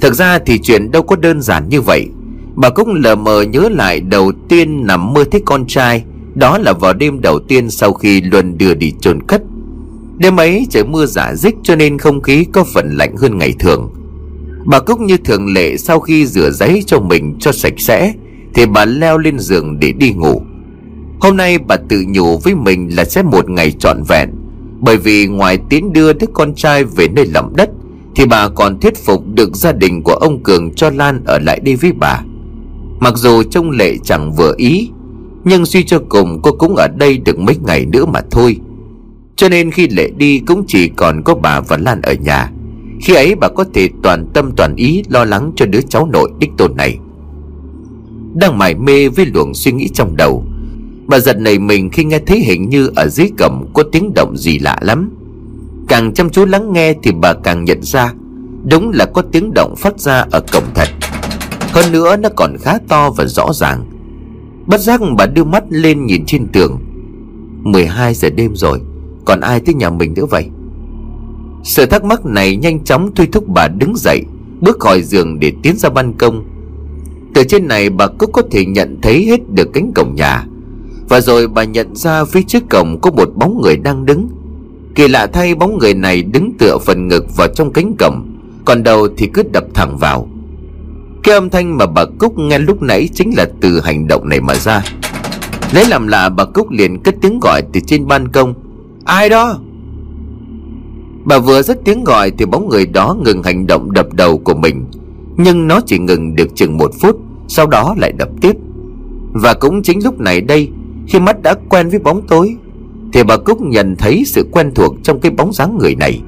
[0.00, 2.08] Thực ra thì chuyện đâu có đơn giản như vậy.
[2.56, 6.04] Bà cũng lờ mờ nhớ lại đầu tiên nằm mơ thấy con trai.
[6.34, 9.42] Đó là vào đêm đầu tiên sau khi Luân đưa đi chôn cất.
[10.18, 13.54] Đêm ấy trời mưa giả dích cho nên không khí có phần lạnh hơn ngày
[13.58, 13.90] thường.
[14.64, 18.12] Bà Cúc như thường lệ sau khi rửa giấy cho mình cho sạch sẽ,
[18.54, 20.42] Thì bà leo lên giường để đi ngủ.
[21.20, 24.30] Hôm nay bà tự nhủ với mình là sẽ một ngày trọn vẹn,
[24.80, 27.70] Bởi vì ngoài tiến đưa đứa con trai về nơi lầm đất,
[28.14, 31.60] Thì bà còn thuyết phục được gia đình của ông Cường cho Lan ở lại
[31.62, 32.22] đi với bà.
[33.00, 34.90] Mặc dù trông lệ chẳng vừa ý,
[35.44, 38.56] Nhưng suy cho cùng cô cũng ở đây được mấy ngày nữa mà thôi.
[39.36, 42.50] Cho nên khi Lệ đi cũng chỉ còn có bà và Lan ở nhà.
[43.02, 46.30] Khi ấy bà có thể toàn tâm toàn ý lo lắng cho đứa cháu nội
[46.38, 46.98] đích tôn này.
[48.34, 50.44] Đang mải mê với luồng suy nghĩ trong đầu,
[51.06, 54.36] Bà giật nảy mình khi nghe thấy hình như ở dưới cầm có tiếng động
[54.36, 55.10] gì lạ lắm.
[55.88, 58.12] Càng chăm chú lắng nghe thì bà càng nhận ra,
[58.70, 60.88] Đúng là có tiếng động phát ra ở cổng thật.
[61.76, 63.84] Hơn nữa nó còn khá to và rõ ràng.
[64.66, 66.78] Bất giác bà đưa mắt lên nhìn trên tường.
[67.62, 68.80] 12 giờ đêm rồi,
[69.24, 70.46] Còn ai tới nhà mình nữa vậy?
[71.64, 74.22] Sự thắc mắc này nhanh chóng thôi thúc bà đứng dậy,
[74.60, 76.44] Bước khỏi giường để tiến ra ban công.
[77.34, 80.46] Từ trên này bà cũng có thể nhận thấy hết được cánh cổng nhà.
[81.08, 84.28] Và rồi bà nhận ra phía trước cổng có một bóng người đang đứng.
[84.94, 88.82] Kỳ lạ thay bóng người này đứng tựa phần ngực vào trong cánh cổng, Còn
[88.82, 90.28] đầu thì cứ đập thẳng vào.
[91.26, 94.40] Cái âm thanh mà bà Cúc nghe lúc nãy chính là từ hành động này
[94.40, 94.82] mà ra.
[95.72, 98.54] Lấy làm lạ, bà Cúc liền cất tiếng gọi từ trên ban công.
[99.04, 99.58] Ai đó?
[101.24, 104.54] Bà vừa dứt tiếng gọi thì bóng người đó ngừng hành động đập đầu của
[104.54, 104.84] mình.
[105.36, 108.56] Nhưng nó chỉ ngừng được chừng một phút, Sau đó lại đập tiếp.
[109.32, 110.70] Và cũng chính lúc này đây,
[111.08, 112.56] Khi mắt đã quen với bóng tối,
[113.12, 116.22] Thì bà Cúc nhận thấy sự quen thuộc trong cái bóng dáng người này.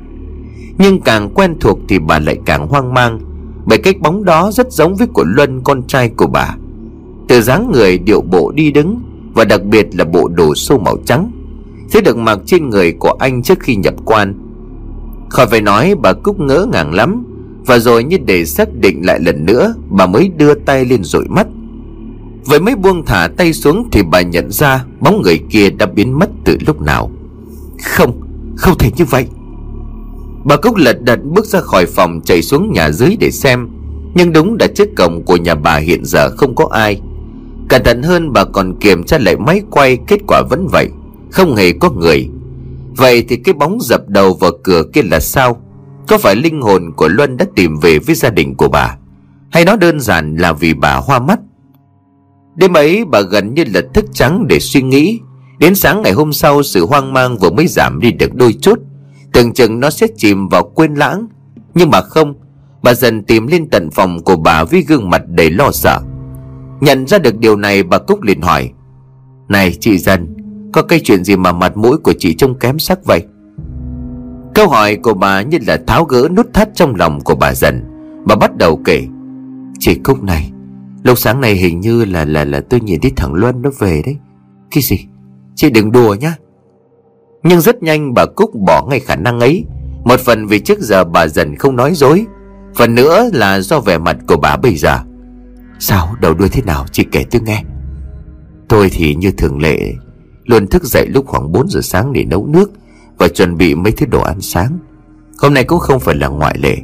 [0.79, 3.28] Nhưng càng quen thuộc thì bà lại càng hoang mang.
[3.69, 6.55] Bởi cách bóng đó rất giống với của Luân con trai của bà.
[7.29, 9.01] Từ dáng người điệu bộ đi đứng
[9.35, 11.31] Và đặc biệt là bộ đồ sô màu trắng
[11.93, 14.35] Thế được mặc trên người của anh trước khi nhập quan.
[15.29, 17.25] Khỏi phải nói bà Cúc ngỡ ngàng lắm
[17.67, 21.25] Và rồi như để xác định lại lần nữa Bà mới đưa tay lên dụi
[21.29, 21.47] mắt.
[22.45, 26.19] Vậy mới buông thả tay xuống Thì bà nhận ra bóng người kia đã biến
[26.19, 27.11] mất từ lúc nào.
[27.85, 28.21] Không,
[28.57, 29.27] không thể như vậy.
[30.45, 33.69] Bà Cúc lật đật bước ra khỏi phòng Chạy xuống nhà dưới để xem.
[34.15, 37.01] Nhưng đúng là trước cổng của nhà bà hiện giờ không có ai.
[37.69, 40.89] Cẩn thận hơn bà còn kiểm tra lại máy quay, Kết quả vẫn vậy,
[41.31, 42.29] Không hề có người.
[42.97, 45.63] Vậy thì cái bóng dập đầu vào cửa kia là sao?
[46.09, 48.97] Có phải linh hồn của Luân đã tìm về với gia đình của bà?
[49.51, 51.39] Hay nó đơn giản là vì bà hoa mắt?
[52.57, 55.21] Đêm ấy bà gần như là thức trắng để suy nghĩ.
[55.59, 58.79] Đến sáng ngày hôm sau, sự hoang mang vừa mới giảm đi được đôi chút.
[59.33, 61.27] Tưởng chừng nó sẽ chìm vào quên lãng.
[61.75, 62.35] Nhưng mà không,
[62.83, 66.01] Bà dần tìm lên tận phòng của bà với gương mặt đầy lo sợ.
[66.81, 68.71] Nhận ra được điều này, bà Cúc liền hỏi,
[69.49, 70.35] Này chị dần
[70.73, 73.23] có cái chuyện gì mà mặt mũi của chị trông kém sắc vậy?
[74.55, 77.85] Câu hỏi của bà như là tháo gỡ nút thắt trong lòng của bà dần.
[78.27, 79.07] Bà bắt đầu kể,
[79.79, 80.51] Chị Cúc này,
[81.03, 84.03] Lúc sáng nay hình như là là là tôi nhìn thấy thằng Luân nó về
[84.07, 84.17] đấy.
[84.71, 85.07] Cái gì?
[85.55, 86.35] Chị đừng đùa nhá.
[87.43, 89.65] Nhưng rất nhanh bà Cúc bỏ ngay khả năng ấy.
[90.05, 92.27] Một phần vì trước giờ bà dần không nói dối,
[92.75, 94.99] Phần nữa là do vẻ mặt của bà bây giờ.
[95.79, 96.87] Sao, đầu đuôi thế nào?
[96.93, 97.63] Chị kể tôi nghe.
[98.69, 99.95] Tôi thì như thường lệ,
[100.45, 102.71] Luôn thức dậy lúc khoảng 4 giờ sáng để nấu nước
[103.19, 104.79] Và chuẩn bị mấy thứ đồ ăn sáng.
[105.39, 106.77] Hôm nay cũng không phải là ngoại lệ.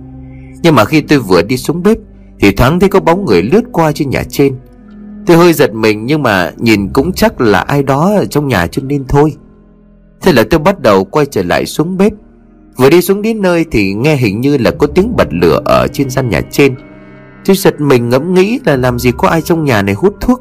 [0.63, 1.99] Nhưng mà khi tôi vừa đi xuống bếp,
[2.41, 4.57] Thì thoáng thấy có bóng người lướt qua trên nhà trên.
[5.27, 8.67] Tôi hơi giật mình, nhưng mà nhìn cũng chắc là ai đó ở trong nhà
[8.67, 9.33] cho nên thôi.
[10.25, 12.13] Thế là tôi bắt đầu quay trở lại xuống bếp.
[12.77, 15.87] Vừa đi xuống đến nơi thì nghe hình như là có tiếng bật lửa ở
[15.93, 16.75] trên gian nhà trên.
[17.45, 20.41] Tôi giật mình ngẫm nghĩ là làm gì có ai trong nhà này hút thuốc,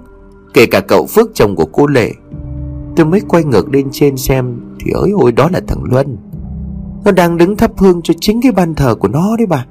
[0.53, 2.11] Kể cả cậu Phước, chồng của cô Lệ.
[2.95, 6.17] Tôi mới quay ngược lên trên xem Thì ơi ôi, đó là thằng Luân.
[7.05, 9.65] Nó đang đứng thắp hương cho chính cái ban thờ của nó đấy bà.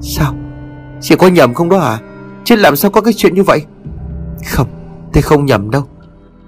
[0.00, 0.34] Sao?
[1.00, 2.00] Chị có nhầm không đó à
[2.44, 3.62] Chứ làm sao có cái chuyện như vậy?
[4.46, 4.66] Không,
[5.12, 5.82] Tôi không nhầm đâu.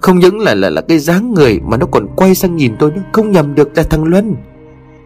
[0.01, 2.91] Không những là là là cái dáng người Mà nó còn quay sang nhìn tôi
[2.91, 4.37] nữa, Không nhầm được là thằng Luân.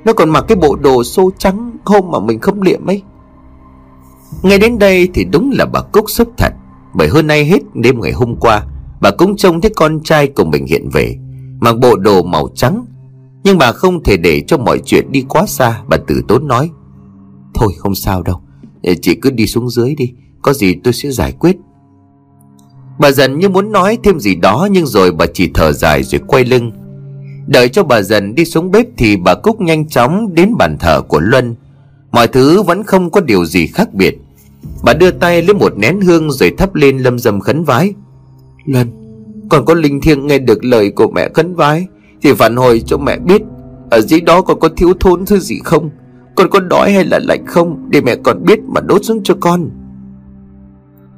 [0.05, 3.03] Nó còn mặc cái bộ đồ xô trắng Hôm mà mình không liệm ấy.
[4.43, 6.53] Ngay đến đây thì đúng là bà Cúc sốc thật.
[6.95, 8.67] Bởi hôm nay hết đêm ngày hôm qua,
[9.01, 11.17] Bà cũng trông thấy con trai của mình hiện về,
[11.61, 12.87] Mặc bộ đồ màu trắng.
[13.45, 16.71] Nhưng bà không thể để cho mọi chuyện đi quá xa, Bà tử tốn nói.
[17.55, 18.41] Thôi, không sao đâu.
[19.03, 21.57] Chị cứ đi xuống dưới đi, Có gì tôi sẽ giải quyết.
[22.99, 26.21] Bà dần như muốn nói thêm gì đó Nhưng rồi bà chỉ thở dài rồi
[26.27, 26.73] quay lưng.
[27.47, 31.03] Đợi cho bà dần đi xuống bếp Thì bà Cúc nhanh chóng đến bàn thờ
[31.09, 31.55] của Luân.
[32.13, 34.19] Mọi thứ vẫn không có điều gì khác biệt.
[34.85, 37.95] Bà đưa tay lấy một nén hương Rồi thắp lên lâm dầm khấn vái.
[38.67, 38.89] Luân,
[39.49, 41.87] Còn có linh thiêng nghe được lời của mẹ khấn vái
[42.23, 43.43] Thì phản hồi cho mẹ biết
[43.91, 45.91] Ở dưới đó còn có thiếu thốn thứ gì không?
[46.35, 47.91] Con có đói hay là lạnh không?
[47.91, 49.71] Để mẹ còn biết mà đốt xuống cho con.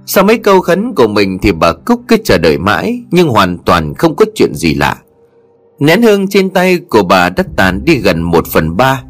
[0.07, 3.59] Sau mấy câu khấn của mình Thì bà Cúc cứ chờ đợi mãi, Nhưng hoàn
[3.59, 4.97] toàn không có chuyện gì lạ.
[5.79, 9.03] Nén hương trên tay của bà đắt tàn đi gần một phần ba.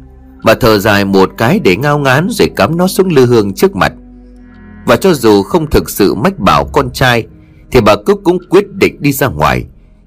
[0.45, 3.75] Bà thở dài một cái để ngao ngán Rồi cắm nó xuống lư hương trước
[3.75, 3.93] mặt.
[4.85, 7.27] Và cho dù không thực sự mách bảo con trai,
[7.71, 9.65] thì bà Cúc cũng quyết định đi ra ngoài,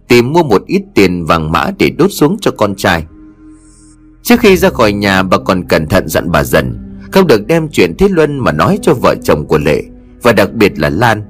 [0.09, 3.05] Tìm mua một ít tiền vàng mã để đốt xuống cho con trai.
[4.23, 6.79] Trước khi ra khỏi nhà, bà còn cẩn thận dặn bà dần,
[7.13, 9.83] Không được đem chuyện Thế Luân mà nói cho vợ chồng của Lệ.
[10.23, 11.23] Và đặc biệt là Lan.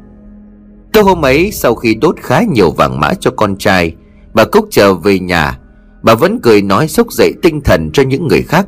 [0.92, 3.94] Tối hôm ấy, sau khi đốt khá nhiều vàng mã cho con trai,
[4.34, 5.58] Bà Cúc trở về nhà,
[6.02, 8.66] Bà vẫn cười nói sốc dậy tinh thần cho những người khác.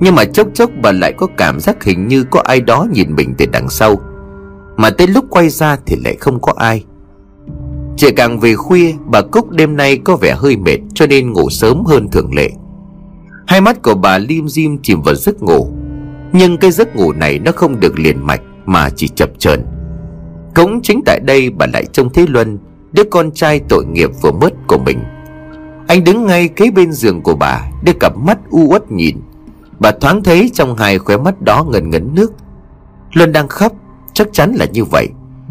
[0.00, 3.14] Nhưng mà chốc chốc bà lại có cảm giác hình như có ai đó nhìn
[3.16, 3.96] mình từ đằng sau.
[4.76, 6.84] Mà tới lúc quay ra thì lại không có ai.
[7.96, 11.50] Chỉ càng về khuya, bà Cúc đêm nay có vẻ hơi mệt cho nên ngủ
[11.50, 12.50] sớm hơn thường lệ.
[13.46, 15.72] Hai mắt của bà lim dim chìm vào giấc ngủ.
[16.32, 19.64] Nhưng cái giấc ngủ này nó không được liền mạch mà chỉ chập chờn.
[20.54, 22.58] Cũng chính tại đây bà lại trông thấy Luân,
[22.92, 24.98] Đứa con trai tội nghiệp vừa mất của mình.
[25.88, 29.16] Anh đứng ngay kế bên giường của bà Đưa cặp mắt u uất nhìn.
[29.80, 32.32] Bà thoáng thấy trong hai khóe mắt đó ngần ngấn nước.
[33.12, 33.72] Luân đang khóc,
[34.14, 35.08] Chắc chắn là như vậy.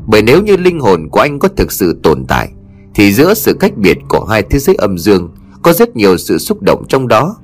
[0.07, 2.49] Bởi nếu như linh hồn của anh có thực sự tồn tại,
[2.95, 5.29] Thì giữa sự cách biệt của hai thế giới âm dương
[5.61, 7.35] Có rất nhiều sự xúc động trong đó.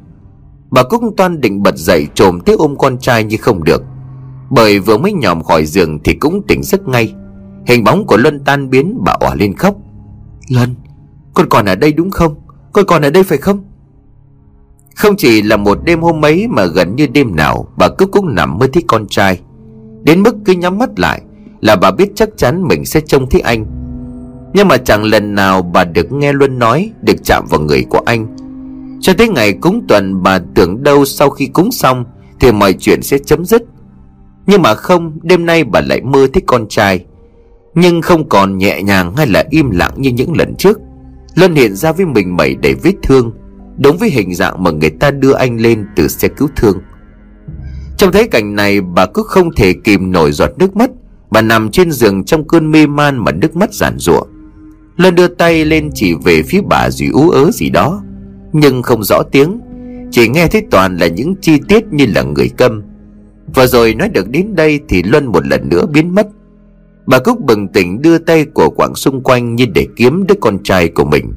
[0.71, 3.83] Bà cũng toan định bật dậy trồm tới ôm con trai như không được.
[4.51, 7.13] Bởi vừa mới nhòm khỏi giường thì cũng tỉnh giấc ngay.
[7.65, 9.75] Hình bóng của Luân tan biến bà òa lên khóc.
[10.49, 10.75] Luân,
[11.33, 12.35] Con còn ở đây đúng không?
[12.73, 13.63] Con còn ở đây phải không?
[14.95, 18.35] Không chỉ là một đêm hôm ấy Mà gần như đêm nào Bà cứ cũng
[18.35, 19.39] nằm mơ thấy con trai.
[20.03, 21.21] Đến mức cứ nhắm mắt lại
[21.61, 23.65] Là bà biết chắc chắn mình sẽ trông thấy anh.
[24.53, 28.01] Nhưng mà chẳng lần nào bà được nghe Luân nói Được chạm vào người của
[28.05, 28.35] anh.
[29.01, 32.05] Cho tới ngày cúng tuần bà tưởng đâu sau khi cúng xong
[32.39, 33.63] Thì mọi chuyện sẽ chấm dứt.
[34.45, 37.05] Nhưng mà không, Đêm nay bà lại mơ thấy con trai.
[37.75, 40.79] Nhưng không còn nhẹ nhàng hay là im lặng như những lần trước.
[41.35, 43.31] Luân hiện ra với mình mẩy đầy vết thương,
[43.77, 46.77] Đúng với hình dạng mà người ta đưa anh lên từ xe cứu thương.
[47.97, 50.89] Trong thấy cảnh này, bà cứ không thể kìm nổi giọt nước mắt.
[51.31, 54.21] Bà nằm trên giường trong cơn mê man mà nước mắt giản rủa
[54.97, 58.03] Luân đưa tay lên chỉ về phía bà rồi ú ớ gì đó.
[58.53, 59.59] Nhưng không rõ tiếng,
[60.11, 62.81] Chỉ nghe thấy toàn là những chi tiết như là người câm.
[63.55, 66.27] Và rồi nói được đến đây thì Luân một lần nữa biến mất.
[67.05, 70.63] Bà Cúc bừng tỉnh đưa tay của quảng xung quanh như để kiếm đứa con
[70.63, 71.33] trai của mình.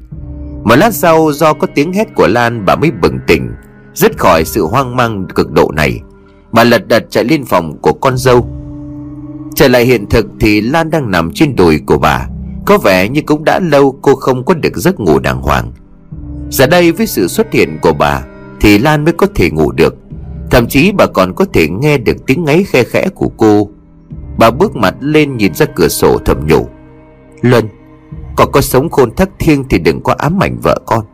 [0.63, 3.49] Một lát sau, do có tiếng hét của Lan, bà mới bừng tỉnh,
[3.95, 6.01] Dứt khỏi sự hoang mang cực độ này.
[6.51, 8.47] Bà lật đật chạy lên phòng của con dâu.
[9.55, 12.27] Trở lại hiện thực thì Lan đang nằm trên đùi của bà.
[12.65, 15.71] Có vẻ như cũng đã lâu cô không có được giấc ngủ đàng hoàng.
[16.49, 18.21] Giờ đây với sự xuất hiện của bà
[18.61, 19.95] Thì Lan mới có thể ngủ được.
[20.51, 23.69] Thậm chí bà còn có thể nghe được tiếng ngáy khe khẽ của cô.
[24.37, 26.67] Bà bước mặt lên nhìn ra cửa sổ thầm nhủ.
[27.41, 27.65] Luân
[28.35, 31.05] Còn có sống khôn thắc thiêng thì đừng có ám ảnh vợ con.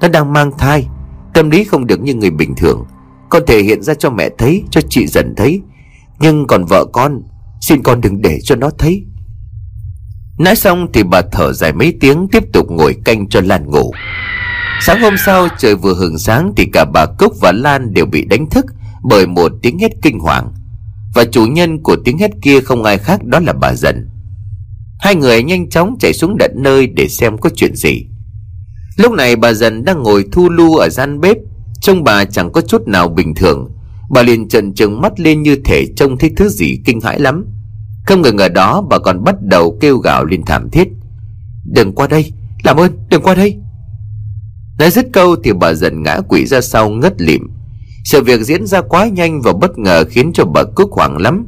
[0.00, 0.88] Nó đang mang thai,
[1.34, 2.84] Tâm lý không được như người bình thường.
[3.28, 5.60] Con thể hiện ra cho mẹ thấy, Cho chị dần thấy.
[6.18, 7.22] Nhưng còn vợ con,
[7.60, 9.04] Xin con đừng để cho nó thấy.
[10.38, 13.90] Nói xong thì bà thở dài mấy tiếng, Tiếp tục ngồi canh cho Lan ngủ.
[14.80, 18.24] Sáng hôm sau trời vừa hừng sáng Thì cả bà Cúc và Lan đều bị
[18.24, 18.66] đánh thức.
[19.02, 20.52] Bởi một tiếng hét kinh hoàng.
[21.14, 24.08] Và chủ nhân của tiếng hét kia không ai khác đó là bà dần.
[25.00, 28.06] Hai người nhanh chóng chạy xuống tận nơi để xem có chuyện gì.
[28.96, 31.36] Lúc này bà dần đang ngồi thu lu ở gian bếp,
[31.80, 33.70] Trông bà chẳng có chút nào bình thường.
[34.10, 37.46] Bà liền trần trừng mắt lên như thể trông thấy thứ gì kinh hãi lắm.
[38.06, 40.88] Không ngờ ngờ đó, bà còn bắt đầu kêu gào lên thảm thiết.
[41.64, 42.32] Đừng qua đây,
[42.62, 43.56] Làm ơn, đừng qua đây.
[44.78, 47.48] Nói dứt câu thì bà dần ngã quỵ ra sau ngất lịm.
[48.04, 51.46] Sự việc diễn ra quá nhanh và bất ngờ khiến cho bà Cúc hoảng lắm.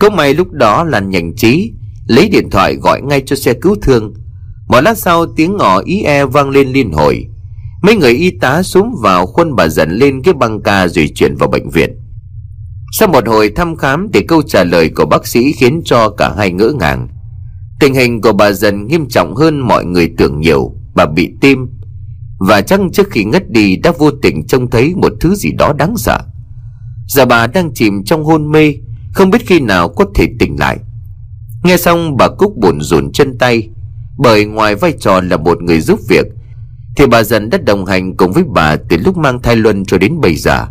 [0.00, 1.72] Có may lúc đó là nhanh trí,
[2.06, 4.14] Lấy điện thoại gọi ngay cho xe cứu thương.
[4.68, 7.26] Một lát sau, tiếng ngỏ ý e vang lên liên hồi.
[7.82, 11.36] Mấy người y tá xuống vào khuôn bà dần lên cái băng ca rồi chuyển
[11.36, 11.90] vào bệnh viện.
[12.92, 16.34] Sau một hồi thăm khám thì câu trả lời của bác sĩ khiến cho cả
[16.36, 17.08] hai ngỡ ngàng.
[17.80, 20.72] Tình hình của bà dần nghiêm trọng hơn mọi người tưởng nhiều.
[20.94, 21.66] Bà bị tim
[22.48, 25.72] và chắc trước khi ngất đi đã vô tình trông thấy một thứ gì đó
[25.78, 26.18] đáng sợ?
[27.08, 28.74] Giờ bà đang chìm trong hôn mê,
[29.12, 30.78] Không biết khi nào có thể tỉnh lại.
[31.64, 33.68] Nghe xong, bà Cúc buồn rùn chân tay,
[34.18, 36.26] Bởi ngoài vai trò là một người giúp việc,
[36.96, 39.98] Thì bà dần đã đồng hành cùng với bà Từ lúc mang thai luân cho
[39.98, 40.66] đến bây giờ.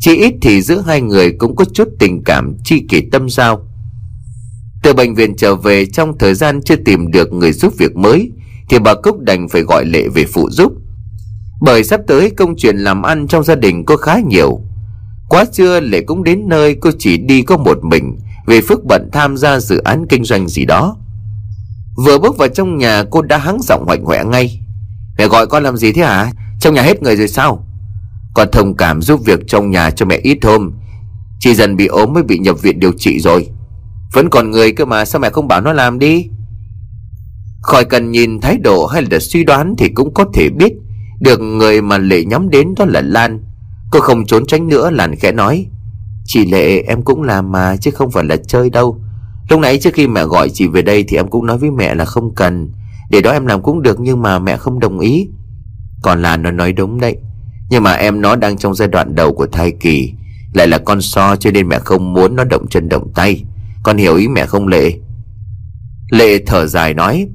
[0.00, 3.68] Chỉ ít thì giữa hai người cũng có chút tình cảm chi kỷ tâm giao.
[4.82, 8.30] Từ bệnh viện trở về, trong thời gian chưa tìm được người giúp việc mới,
[8.68, 10.72] Thì bà Cúc đành phải gọi Lệ về phụ giúp
[11.64, 14.60] bởi sắp tới công chuyện làm ăn trong gia đình có khá nhiều.
[15.28, 19.08] Quá trưa Lệ cũng đến nơi cô chỉ đi có một mình, Vì phức bận
[19.12, 20.96] tham gia dự án kinh doanh gì đó.
[21.96, 24.60] Vừa bước vào trong nhà, cô đã hắng giọng hoạnh hoẹ ngay.
[25.18, 26.32] Mẹ gọi con làm gì thế hả?
[26.60, 27.66] Trong nhà hết người rồi sao?
[28.34, 30.70] Con thông cảm giúp việc trong nhà cho mẹ ít hôm.
[31.40, 33.48] Chị dần bị ốm mới bị nhập viện điều trị rồi.
[34.12, 36.28] Vẫn còn người cơ mà, sao mẹ không bảo nó làm đi?
[37.62, 40.72] Khỏi cần nhìn thái độ hay là suy đoán Thì cũng có thể biết
[41.22, 43.40] được người mà Lệ nhắm đến đó là Lan.
[43.90, 45.66] Cô không trốn tránh nữa, Lan khẽ nói.
[46.24, 49.00] Chị Lệ, em cũng làm mà, chứ không phải là chơi đâu.
[49.48, 51.94] Lúc nãy trước khi mẹ gọi chị về đây Thì em cũng nói với mẹ
[51.94, 52.72] là không cần.
[53.10, 55.28] Để đó em làm cũng được nhưng mà mẹ không đồng ý.
[56.02, 57.16] Còn là nó nói đúng đấy.
[57.70, 60.12] Nhưng mà em nó đang trong giai đoạn đầu của thai kỳ.
[60.54, 63.44] Lại là con so cho nên mẹ không muốn nó động chân động tay.
[63.82, 64.92] Con hiểu ý mẹ không, Lệ?
[66.10, 67.26] Lệ thở dài nói.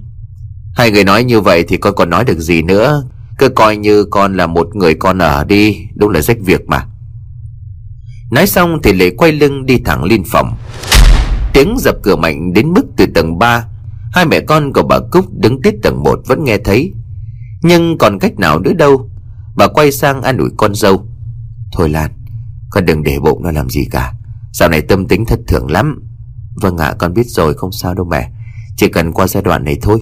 [0.74, 3.04] Hai người nói như vậy thì con còn nói được gì nữa?
[3.38, 6.86] Cứ coi như con là một người con ở đi, Đúng là rách việc mà.
[8.32, 10.58] Nói xong thì Lệ quay lưng đi thẳng lên phòng.
[11.54, 13.66] Tiếng dập cửa mạnh đến mức từ tầng 3
[14.14, 16.94] Hai mẹ con của bà Cúc đứng tiếp tầng 1 vẫn nghe thấy.
[17.62, 19.10] Nhưng còn cách nào nữa đâu,
[19.56, 21.08] Bà quay sang an ủi con dâu.
[21.72, 22.12] Thôi Lan,
[22.70, 24.14] Con đừng để bụng nó làm gì cả.
[24.54, 26.08] Dạo này tâm tính thất thường lắm.
[26.56, 28.32] Vâng ạ, con biết rồi, không sao đâu mẹ.
[28.78, 30.00] Chỉ cần qua giai đoạn này thôi.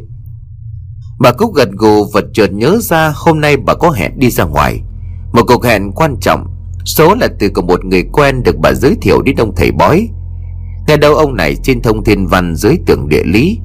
[1.19, 4.43] Bà Cúc gật gù vật chợt nhớ ra Hôm nay bà có hẹn đi ra
[4.43, 4.81] ngoài.
[5.33, 6.47] Một cuộc hẹn quan trọng,
[6.85, 10.09] Số là từ của một người quen được bà giới thiệu đến ông thầy bói.
[10.87, 13.59] Nghe đâu ông này trên thông thiên văn dưới tưởng địa lý.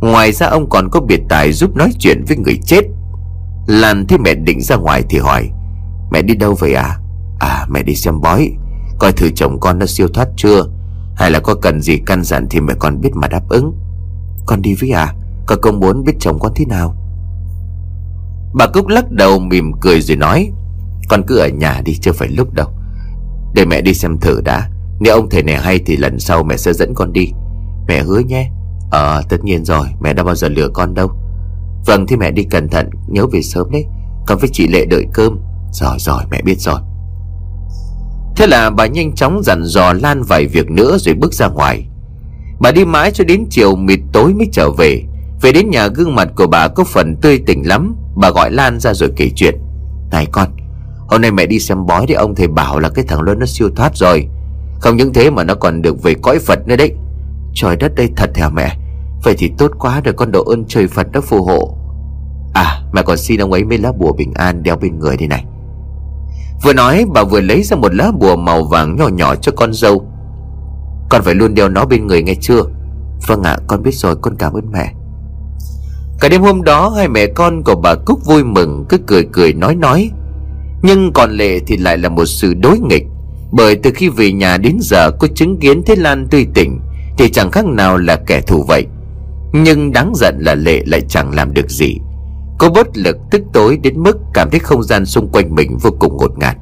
[0.00, 2.82] Ngoài ra ông còn có biệt tài giúp nói chuyện với người chết.
[3.66, 5.50] Lan thấy mẹ định ra ngoài thì hỏi,
[6.12, 6.98] Mẹ đi đâu vậy à
[7.38, 8.50] À mẹ đi xem bói.
[8.98, 10.64] Coi thử chồng con nó siêu thoát chưa?
[11.16, 13.74] Hay là có cần gì căn dặn thì mẹ con biết mà đáp ứng.
[14.46, 15.14] Con đi với à
[15.48, 16.94] con không muốn biết chồng con thế nào?
[18.54, 20.50] Bà Cúc lắc đầu mỉm cười rồi nói,
[21.08, 22.68] Con cứ ở nhà đi, chưa phải lúc đâu.
[23.54, 24.68] Để mẹ đi xem thử đã.
[25.00, 27.32] Nếu ông thầy này hay thì lần sau mẹ sẽ dẫn con đi.
[27.88, 28.50] Mẹ hứa nhé.
[28.90, 31.08] Ờ tất nhiên rồi, Mẹ đã bao giờ lừa con đâu.
[31.86, 33.84] Vâng thì mẹ đi cẩn thận, Nhớ về sớm đấy.
[34.26, 35.38] Con với chị Lệ đợi cơm.
[35.72, 36.80] Rồi rồi, mẹ biết rồi.
[38.36, 41.86] Thế là bà nhanh chóng dặn dò Lan vài việc nữa rồi bước ra ngoài.
[42.60, 45.04] Bà đi mãi cho đến chiều mịt tối mới trở về.
[45.42, 47.96] Về đến nhà, gương mặt của bà có phần tươi tỉnh lắm.
[48.16, 49.54] Bà gọi Lan ra rồi kể chuyện.
[50.10, 50.48] Này con,
[51.08, 53.46] Hôm nay mẹ đi xem bói thì ông thầy bảo là cái thằng Luân nó
[53.46, 54.28] siêu thoát rồi.
[54.80, 56.92] Không những thế mà nó còn được về cõi Phật nữa đấy.
[57.54, 58.76] Trời đất đây thật hả mẹ?
[59.24, 61.76] Vậy thì tốt quá rồi con độ ơn trời Phật đã phù hộ.
[62.54, 65.28] À mẹ còn xin ông ấy mấy lá bùa bình an đeo bên người đây
[65.28, 65.44] này.
[66.62, 69.72] Vừa nói, bà vừa lấy ra một lá bùa màu vàng nhỏ nhỏ cho con
[69.72, 70.06] dâu.
[71.10, 72.62] Con phải luôn đeo nó bên người nghe chưa?
[73.26, 74.92] Vâng ạ, con biết rồi, con cảm ơn mẹ.
[76.20, 79.52] Cả đêm hôm đó, hai mẹ con của bà Cúc vui mừng, cứ cười cười
[79.52, 80.10] nói nói.
[80.82, 83.06] Nhưng còn Lệ thì lại là một sự đối nghịch,
[83.52, 86.80] Bởi từ khi về nhà đến giờ cô chứng kiến Thế Lan tươi tỉnh,
[87.18, 88.86] Thì chẳng khác nào là kẻ thù vậy.
[89.52, 91.96] Nhưng đáng giận là Lệ lại chẳng làm được gì.
[92.58, 95.90] Cô bất lực tức tối đến mức cảm thấy không gian xung quanh mình vô
[95.98, 96.56] cùng ngột ngạt.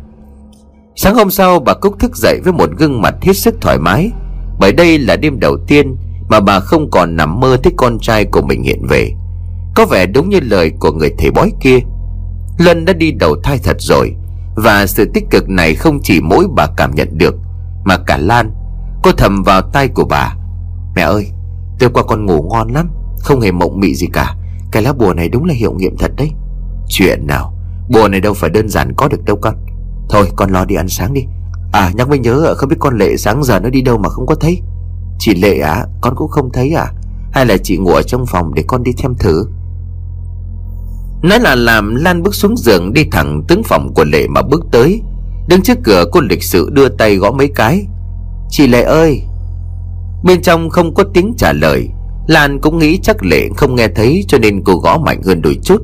[0.96, 4.11] Sáng hôm sau, bà Cúc thức dậy với một gương mặt hết sức thoải mái.
[4.61, 5.96] Bởi đây là đêm đầu tiên
[6.28, 9.12] mà bà không còn nằm mơ thấy con trai của mình hiện về.
[9.77, 11.79] Có vẻ đúng như lời của người thầy bói kia.
[12.59, 14.14] Lân đã đi đầu thai thật rồi,
[14.55, 17.35] Và sự tích cực này không chỉ mỗi bà cảm nhận được,
[17.85, 18.51] Mà cả Lan.
[19.03, 20.35] Cô thầm vào tay của bà,
[20.97, 21.27] Mẹ ơi
[21.79, 24.35] Tôi qua con ngủ ngon lắm, Không hề mộng mị gì cả.
[24.70, 26.31] Cái lá bùa này đúng là hiệu nghiệm thật đấy.
[26.89, 27.55] Chuyện nào?
[27.89, 29.55] Bùa này đâu phải đơn giản có được đâu con.
[30.11, 31.24] Thôi, con lo đi ăn sáng đi.
[31.72, 34.27] À nhắc mới nhớ, không biết con Lệ sáng giờ nó đi đâu mà không
[34.27, 34.62] có thấy.
[35.18, 36.87] Chị Lệ à Con cũng không thấy à.
[37.33, 39.45] Hay là chị ngủ ở trong phòng để con đi thêm thử?
[41.27, 44.64] Nói là làm Lan bước xuống giường đi thẳng tướng phòng của Lệ mà bước
[44.72, 45.01] tới.
[45.49, 47.87] Đứng trước cửa, cô lịch sự đưa tay gõ mấy cái.
[48.51, 49.22] Chị Lệ ơi!
[50.24, 51.89] Bên trong không có tiếng trả lời.
[52.29, 55.59] Lan cũng nghĩ chắc Lệ không nghe thấy Cho nên cô gõ mạnh hơn đôi
[55.62, 55.83] chút.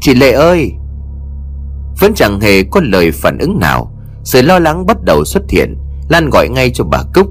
[0.00, 0.72] Chị Lệ ơi!
[2.00, 3.92] Vẫn chẳng hề có lời phản ứng nào.
[4.24, 5.76] Sự lo lắng bắt đầu xuất hiện.
[6.08, 7.26] Lan gọi ngay cho bà Cúc.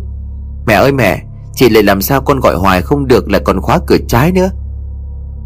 [0.68, 1.24] Mẹ ơi mẹ,
[1.56, 4.50] Chị Lệ làm sao con gọi hoài không được Lại còn khóa cửa trái nữa?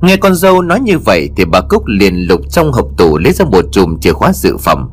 [0.02, 3.34] Nghe con dâu nói như vậy Thì bà Cúc liền lục trong hộp tủ Lấy
[3.34, 4.90] ra một chùm chìa khóa dự phòng.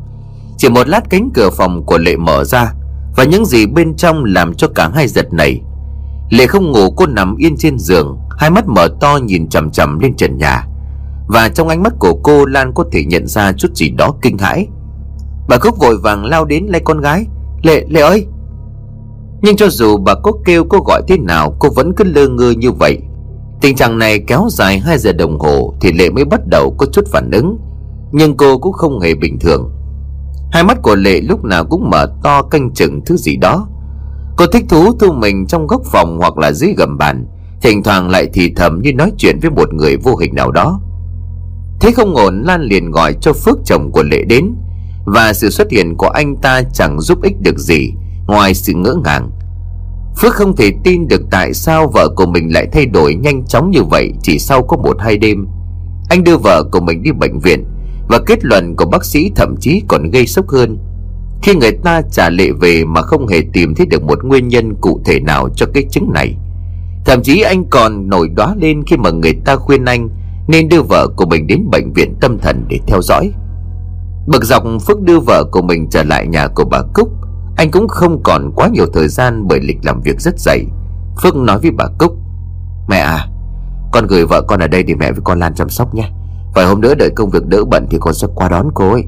[0.58, 2.72] Chỉ một lát cánh cửa phòng của Lệ mở ra
[3.16, 5.60] Và những gì bên trong làm cho cả hai giật này
[6.30, 9.98] Lệ không ngủ cô nằm yên trên giường Hai mắt mở to nhìn chằm chằm
[9.98, 10.64] lên trần nhà.
[11.28, 14.38] Và trong ánh mắt của cô Lan có thể nhận ra chút gì đó kinh
[14.38, 14.66] hãi.
[15.48, 17.26] Bà Cúc vội vàng lao đến lấy con gái.
[17.62, 18.26] Lệ, Lệ ơi!
[19.42, 22.50] Nhưng cho dù bà có kêu cô gọi thế nào Cô vẫn cứ lơ ngơ
[22.50, 22.98] như vậy.
[23.60, 26.86] Tình trạng này kéo dài 2 giờ đồng hồ Thì Lệ mới bắt đầu có
[26.92, 27.58] chút phản ứng.
[28.12, 29.70] Nhưng cô cũng không hề bình thường.
[30.52, 33.68] Hai mắt của Lệ lúc nào cũng mở to canh chừng thứ gì đó.
[34.36, 37.26] Cô thích thú thu mình trong góc phòng hoặc là dưới gầm bàn.
[37.62, 40.80] Thỉnh thoảng lại thì thầm như nói chuyện với một người vô hình nào đó.
[41.80, 44.54] Thế không ổn, Lan liền gọi cho Phước chồng của Lệ đến.
[45.04, 47.92] Và sự xuất hiện của anh ta chẳng giúp ích được gì,
[48.26, 49.30] Ngoài sự ngỡ ngàng.
[50.20, 53.70] Phước không thể tin được tại sao vợ của mình lại thay đổi nhanh chóng
[53.70, 55.46] như vậy Chỉ sau có một hai đêm.
[56.08, 57.64] Anh đưa vợ của mình đi bệnh viện
[58.08, 60.78] Và kết luận của bác sĩ thậm chí còn gây sốc hơn.
[61.42, 64.74] Khi người ta trả lệ về mà không hề tìm thấy được một nguyên nhân
[64.80, 66.36] cụ thể nào cho cái chứng này.
[67.04, 70.08] Thậm chí anh còn nổi đóa lên khi mà người ta khuyên anh
[70.48, 73.30] Nên đưa vợ của mình đến bệnh viện tâm thần để theo dõi.
[74.26, 77.08] Bực dọc Phước đưa vợ của mình trở lại nhà của bà Cúc.
[77.58, 80.64] Anh cũng không còn quá nhiều thời gian bởi lịch làm việc rất dày.
[81.22, 82.12] Phước nói với bà Cúc,
[82.88, 83.28] Mẹ à
[83.92, 86.10] Con gửi vợ con ở đây để mẹ với con Lan chăm sóc nhé.
[86.54, 89.04] Vài hôm nữa đợi công việc đỡ bận thì con sẽ qua đón cô ấy.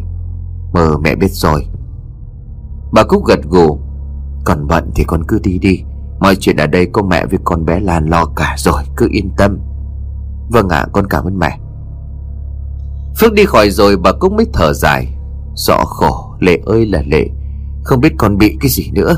[0.72, 1.66] Mờ, mẹ biết rồi.
[2.92, 3.78] Bà Cúc gật gù,
[4.44, 5.82] Còn bận thì con cứ đi đi.
[6.20, 9.30] Mọi chuyện ở đây có mẹ với con bé Lan lo cả rồi, Cứ yên
[9.36, 9.58] tâm.
[10.48, 11.58] Vâng ạ, con cảm ơn mẹ.
[13.20, 15.06] Phước đi khỏi rồi, bà Cúc mới thở dài,
[15.54, 17.26] Rõ khổ, Lệ ơi là Lệ.
[17.84, 19.16] Không biết con bị cái gì nữa.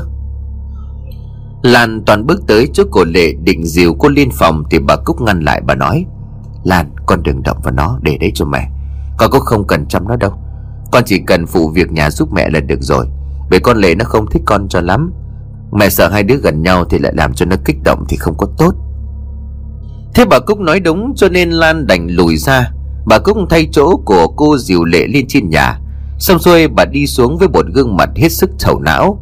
[1.63, 5.21] Lan toàn bước tới chỗ cổ Lệ định dìu cô lên phòng Thì bà Cúc
[5.21, 6.05] ngăn lại bà nói,
[6.63, 8.69] Lan, con đừng động vào nó, để đấy cho mẹ.
[9.17, 10.31] Con cũng không cần chăm nó đâu.
[10.91, 13.07] Con chỉ cần phụ việc nhà giúp mẹ là được rồi.
[13.49, 15.13] Bởi con Lệ nó không thích con cho lắm.
[15.71, 18.37] Mẹ sợ hai đứa gần nhau thì lại làm cho nó kích động thì không
[18.37, 18.75] có tốt.
[20.15, 22.71] Thế bà Cúc nói đúng, cho nên Lan đành lùi ra.
[23.05, 25.79] Bà Cúc thay chỗ của cô dìu lệ lên trên nhà.
[26.23, 29.19] Xong xuôi bà đi xuống với một gương mặt hết sức thầu não.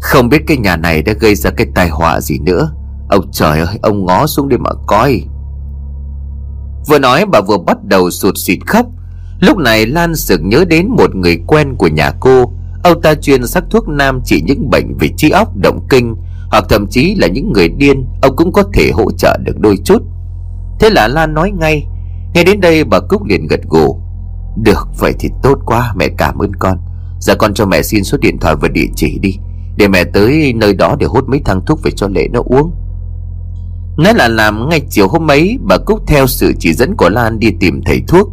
[0.00, 2.72] Không biết cái nhà này đã gây ra cái tai họa gì nữa.
[3.08, 5.22] Ông trời ơi, ông ngó xuống đi mà coi.
[6.88, 8.86] Vừa nói bà vừa bắt đầu sụt xịt khóc.
[9.40, 12.52] Lúc này Lan sực nhớ đến một người quen của nhà cô.
[12.82, 16.14] Ông ta chuyên sắc thuốc nam trị những bệnh về trí óc, động kinh,
[16.50, 19.76] Hoặc thậm chí là những người điên, Ông cũng có thể hỗ trợ được đôi
[19.84, 20.02] chút.
[20.80, 21.86] Thế là Lan nói ngay,
[22.34, 24.07] Nghe đến đây bà Cúc liền gật gù.
[24.62, 26.78] Được, vậy thì tốt quá, mẹ cảm ơn con.
[27.20, 29.38] Giờ con cho mẹ xin số điện thoại và địa chỉ đi,
[29.76, 32.72] Để mẹ tới nơi đó để hút mấy thang thuốc về cho Lệ nó uống.
[33.98, 37.38] Nói là làm ngay chiều hôm ấy, Bà Cúc theo sự chỉ dẫn của Lan
[37.38, 38.28] đi tìm thầy thuốc.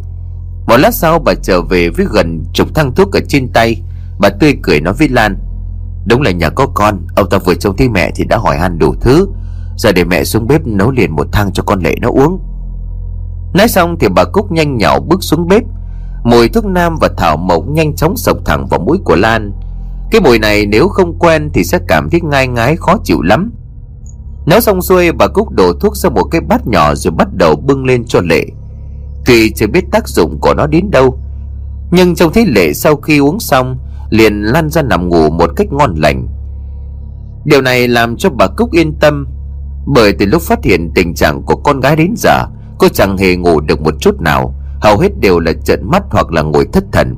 [0.66, 3.82] Một lát sau, bà trở về với gần chục thang thuốc ở trên tay.
[4.20, 5.38] Bà tươi cười nói với Lan,
[6.06, 8.78] Đúng là nhà có con, Ông ta vừa trông thấy mẹ thì đã hỏi han
[8.78, 9.28] đủ thứ.
[9.76, 12.40] Giờ để mẹ xuống bếp nấu liền một thang cho con Lệ nó uống.
[13.54, 15.62] Nói xong thì bà Cúc nhanh nhảu bước xuống bếp
[16.30, 19.52] Mùi thuốc nam và thảo mộc nhanh chóng sộc thẳng vào mũi của Lan.
[20.10, 23.52] Cái mùi này nếu không quen thì sẽ cảm thấy ngai ngái, khó chịu lắm.
[24.46, 27.56] Nấu xong xuôi bà Cúc đổ thuốc ra một cái bát nhỏ rồi bắt đầu
[27.56, 28.46] bưng lên cho Lệ.
[29.26, 31.18] Tuy chưa biết tác dụng của nó đến đâu,
[31.90, 33.78] Nhưng trông thấy Lệ sau khi uống xong,
[34.10, 36.28] Liền lăn ra nằm ngủ một cách ngon lành.
[37.44, 39.26] Điều này làm cho bà Cúc yên tâm,
[39.86, 42.44] Bởi từ lúc phát hiện tình trạng của con gái đến giờ,
[42.78, 44.54] Cô chẳng hề ngủ được một chút nào.
[44.80, 47.16] Hầu hết đều là trợn mắt hoặc là ngồi thất thần.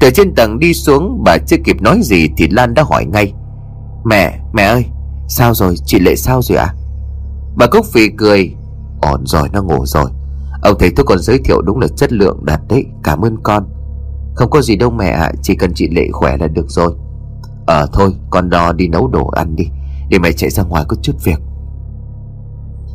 [0.00, 3.32] Từ trên tầng đi xuống Bà chưa kịp nói gì Thì Lan đã hỏi ngay.
[4.04, 4.84] Mẹ, mẹ ơi
[5.28, 6.64] Sao rồi, chị Lệ sao rồi ạ?
[6.64, 6.74] À?
[7.56, 8.54] Bà Cúc phì cười.
[9.00, 10.10] Ổn rồi, nó ngủ rồi.
[10.62, 12.84] Ông thấy tôi còn giới thiệu đúng là chất lượng đạt đấy.
[13.04, 13.66] Cảm ơn con.
[14.34, 16.92] Không có gì đâu mẹ ạ à, Chỉ cần chị Lệ khỏe là được rồi.
[17.66, 19.64] Ờ thôi, con đo đi nấu đồ ăn đi.
[20.08, 21.38] Để mẹ chạy ra ngoài có chút việc.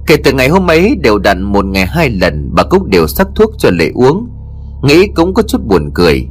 [0.08, 3.28] Kể từ ngày hôm ấy, đều đặn một ngày hai lần, Bà Cúc đều sắc
[3.36, 4.30] thuốc cho Lệ uống.
[4.84, 6.28] Nghĩ cũng có chút buồn cười.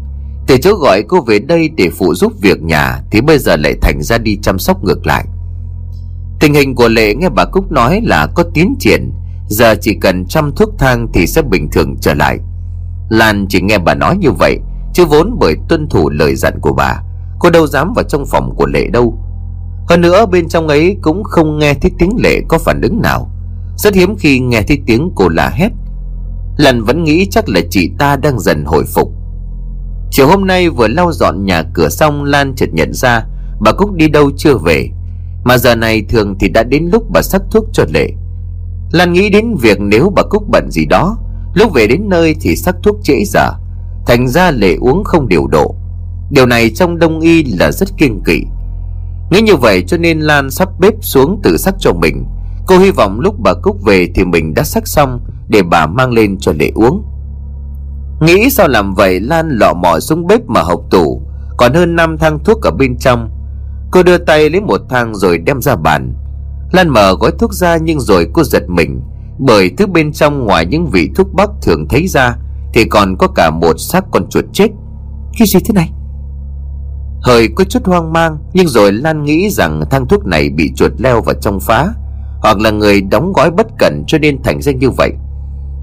[0.46, 3.74] Từ chỗ gọi cô về đây để phụ giúp việc nhà, Thì bây giờ lại
[3.82, 5.24] thành ra đi chăm sóc ngược lại.
[6.40, 9.12] Tình hình của Lệ nghe bà Cúc nói là có tiến triển.
[9.48, 12.38] Giờ chỉ cần chăm thuốc thang thì sẽ bình thường trở lại.
[13.10, 14.58] Lan chỉ nghe bà nói như vậy,
[14.94, 17.02] Chứ vốn bởi tuân thủ lời dặn của bà.
[17.38, 19.18] Cô đâu dám vào trong phòng của Lệ đâu.
[19.88, 23.30] Hơn nữa bên trong ấy cũng không nghe thấy tiếng Lệ có phản ứng nào
[23.76, 25.70] rất hiếm khi nghe thấy tiếng cô la hét.
[26.56, 29.12] Lần vẫn nghĩ chắc là chị ta đang dần hồi phục.
[30.10, 33.24] Chiều hôm nay vừa lau dọn nhà cửa xong, Lan chợt nhận ra
[33.60, 34.88] Bà Cúc đi đâu chưa về.
[35.44, 38.08] Mà giờ này thường thì đã đến lúc bà sắc thuốc cho Lệ.
[38.92, 41.18] Lan nghĩ đến việc nếu bà Cúc bận gì đó,
[41.54, 43.50] Lúc về đến nơi thì sắc thuốc trễ giờ.
[44.06, 45.74] Thành ra Lệ uống không điều độ.
[46.30, 48.42] Điều này trong đông y là rất kiêng kỵ.
[49.30, 52.24] Nghĩ như vậy cho nên Lan sắp bếp xuống tự sắc cho mình.
[52.66, 56.12] Cô hy vọng lúc bà Cúc về thì mình đã sắc xong Để bà mang
[56.12, 57.04] lên cho Lệ uống.
[58.20, 61.22] Nghĩ sao làm vậy, Lan lọ mò xuống bếp mà hộc tủ.
[61.56, 63.30] Còn hơn năm thang thuốc ở bên trong.
[63.90, 66.14] Cô đưa tay lấy một thang rồi đem ra bàn.
[66.72, 69.00] Lan mở gói thuốc ra nhưng rồi cô giật mình.
[69.38, 72.36] Bởi thứ bên trong ngoài những vị thuốc bắc thường thấy ra,
[72.74, 74.68] Thì còn có cả một xác con chuột chết.
[75.38, 75.92] Cái gì thế này?
[77.22, 80.92] Hơi có chút hoang mang, Nhưng rồi Lan nghĩ rằng thang thuốc này bị chuột
[80.98, 81.88] leo vào trong phá
[82.42, 85.10] hoặc là người đóng gói bất cẩn cho nên thành ra như vậy.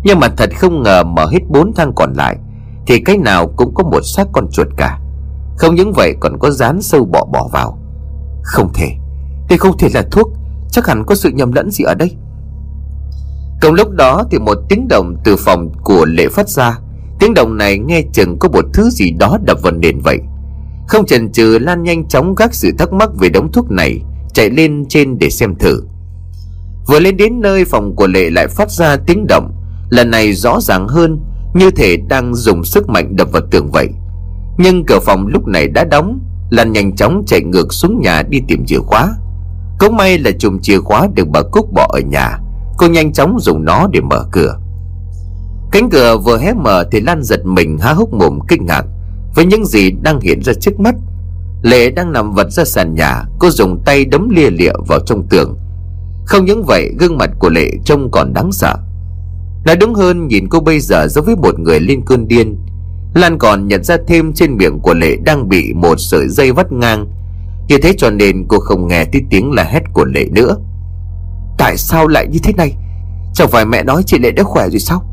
[0.04, 2.38] Nhưng mà thật không ngờ mở hết bốn thang còn lại,
[2.88, 5.00] Thì cái nào cũng có một xác con chuột cả.
[5.58, 7.80] Không những vậy còn có dán sâu bọ bỏ vào.
[8.44, 8.88] Không thể.
[9.50, 10.30] Đây không thể là thuốc.
[10.72, 12.16] Chắc hẳn có sự nhầm lẫn gì ở đây.
[13.62, 16.80] Cùng lúc đó thì một tiếng động từ phòng của lệ phát ra.
[17.20, 20.18] Tiếng động này nghe chừng có một thứ gì đó đập vào nền vậy.
[20.88, 24.02] Không chần chừ, Lan nhanh chóng gác sự thắc mắc về đống thuốc này,
[24.34, 25.82] Chạy lên trên để xem thử.
[26.90, 29.52] Vừa lên đến nơi phòng của Lệ lại phát ra tiếng động.
[29.90, 31.20] Lần này rõ ràng hơn
[31.54, 33.88] Như thể đang dùng sức mạnh đập vào tường vậy.
[34.58, 36.20] Nhưng cửa phòng lúc này đã đóng,
[36.50, 39.10] Lan nhanh chóng chạy ngược xuống nhà đi tìm chìa khóa.
[39.80, 42.40] Cũng may là chùm chìa khóa được bà Cúc bỏ ở nhà.
[42.78, 44.60] Cô nhanh chóng dùng nó để mở cửa.
[45.72, 48.86] Cánh cửa vừa hé mở thì Lan giật mình há hốc mồm kinh ngạc
[49.36, 50.96] Với những gì đang hiện ra trước mắt.
[51.64, 55.28] Lệ đang nằm vật ra sàn nhà, Cô dùng tay đấm lia lịa vào trong
[55.30, 55.58] tường.
[56.30, 58.76] Không những vậy, gương mặt của Lệ trông còn đáng sợ.
[59.66, 62.58] Nói đúng hơn, nhìn cô bây giờ giống với một người lên cơn điên.
[63.16, 66.72] Lan còn nhận ra thêm trên miệng của Lệ đang bị một sợi dây vắt
[66.72, 67.08] ngang.
[67.68, 70.56] Như thế cho nên cô không nghe thấy tiếng là hét của Lệ nữa.
[71.58, 72.76] Tại sao lại như thế này?
[73.34, 75.04] Chẳng phải mẹ nói chị Lệ đã khỏe rồi sao?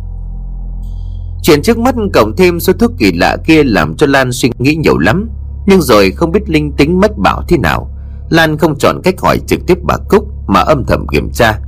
[1.42, 4.74] Chuyện trước mắt cộng thêm số thuốc kỳ lạ kia làm cho Lan suy nghĩ
[4.74, 5.30] nhiều lắm.
[5.66, 7.90] Nhưng rồi không biết linh tính mất bảo thế nào.
[8.30, 10.36] Lan không chọn cách hỏi trực tiếp bà Cúc.
[10.47, 11.61] Mà âm thầm kiểm tra.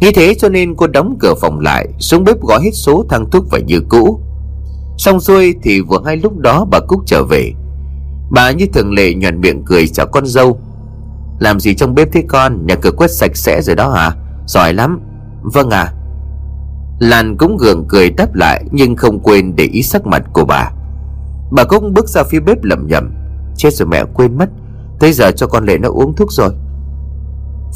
[0.00, 3.30] Nghĩ thế cho nên cô đóng cửa phòng lại, Xuống bếp gói hết số thang
[3.30, 4.20] thuốc và như cũ.
[4.98, 7.52] Xong xuôi thì vừa ngay lúc đó bà Cúc trở về.
[8.30, 10.58] Bà như thường lệ nhuận miệng cười chào con dâu.
[11.38, 12.66] Làm gì trong bếp thế con?
[12.66, 14.12] Nhà cửa quét sạch sẽ rồi đó hả?
[14.46, 15.00] Giỏi lắm.
[15.42, 15.92] Vâng à
[16.98, 20.70] Lan cũng gượng cười đáp lại, Nhưng không quên để ý sắc mặt của bà.
[21.52, 23.10] Bà Cúc bước ra phía bếp lẩm nhẩm.
[23.56, 24.48] Chết rồi mẹ, quên mất.
[25.00, 26.50] Tới giờ cho con lệ nó uống thuốc rồi.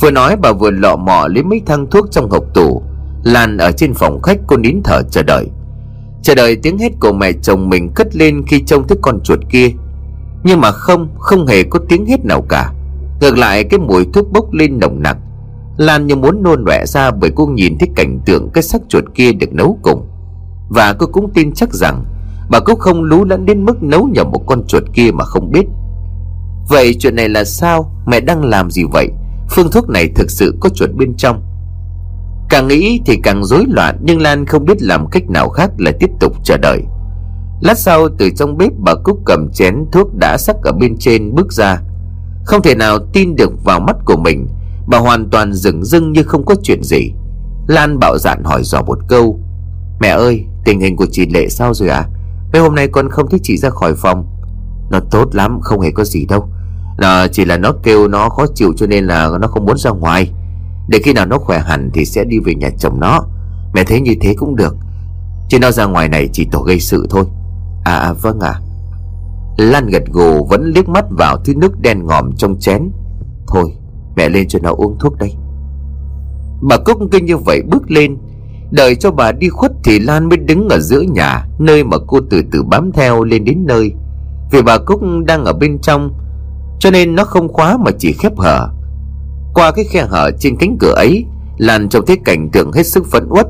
[0.00, 2.82] Vừa nói bà vừa lọ mọ lấy mấy thang thuốc trong hộp tủ.
[3.24, 5.46] Lan ở trên phòng khách cô nín thở chờ đợi.
[6.22, 9.38] Chờ đợi tiếng hét của mẹ chồng mình cất lên khi trông thấy con chuột
[9.50, 9.68] kia.
[10.44, 12.72] Nhưng mà không, không hề có tiếng hét nào cả.
[13.20, 15.16] Ngược lại cái mùi thuốc bốc lên nồng nặc.
[15.76, 19.04] Lan như muốn nôn nọe ra bởi cô nhìn thấy cảnh tượng cái xác chuột
[19.14, 20.06] kia được nấu cùng.
[20.68, 22.04] Và cô cũng tin chắc rằng
[22.50, 25.50] Bà cũng không lú lẫn đến mức nấu nhầm một con chuột kia mà không
[25.50, 25.66] biết.
[26.68, 27.92] Vậy chuyện này là sao?
[28.06, 29.08] Mẹ đang làm gì vậy?
[29.50, 31.42] Phương thuốc này thực sự có chuột bên trong.
[32.48, 35.92] Càng nghĩ thì càng rối loạn, Nhưng Lan không biết làm cách nào khác là
[36.00, 36.82] tiếp tục chờ đợi.
[37.60, 41.34] Lát sau, từ trong bếp, bà Cúc cầm chén thuốc đã sắc ở bên trên
[41.34, 41.80] bước ra.
[42.44, 44.48] Không thể nào tin được vào mắt của mình,
[44.86, 47.12] Bà hoàn toàn dừng dưng như không có chuyện gì.
[47.68, 49.40] Lan bạo dạn hỏi dò một câu,
[50.00, 51.98] Mẹ ơi, tình hình của chị Lệ sao rồi ạ?
[51.98, 52.08] À?
[52.52, 54.26] Mấy hôm nay con không thích chị ra khỏi phòng.
[54.90, 56.48] Nó tốt lắm, không hề có gì đâu
[57.00, 59.90] là Chỉ là nó kêu nó khó chịu cho nên là nó không muốn ra
[59.90, 60.30] ngoài.
[60.88, 63.20] Để khi nào nó khỏe hẳn thì sẽ đi về nhà chồng nó.
[63.74, 64.76] Mẹ thấy như thế cũng được.
[65.48, 67.24] Chứ nó ra ngoài này chỉ tổ gây sự thôi.
[67.84, 68.50] À, à vâng ạ.
[68.50, 68.60] À.
[69.56, 72.90] Lan gật gù vẫn liếc mắt vào thứ nước đen ngòm trong chén.
[73.46, 73.72] Thôi
[74.16, 75.34] mẹ lên cho nó uống thuốc đây.
[76.62, 78.16] Bà Cúc kinh như vậy bước lên.
[78.70, 82.20] Đợi cho bà đi khuất thì Lan mới đứng ở giữa nhà Nơi mà cô
[82.30, 83.92] từ từ bám theo lên đến nơi.
[84.52, 86.10] Vì bà Cúc đang ở bên trong
[86.80, 88.68] cho nên nó không khóa mà chỉ khép hở.
[89.54, 91.24] Qua cái khe hở trên cánh cửa ấy
[91.58, 93.46] Lan trông thấy cảnh tượng hết sức phẫn uất.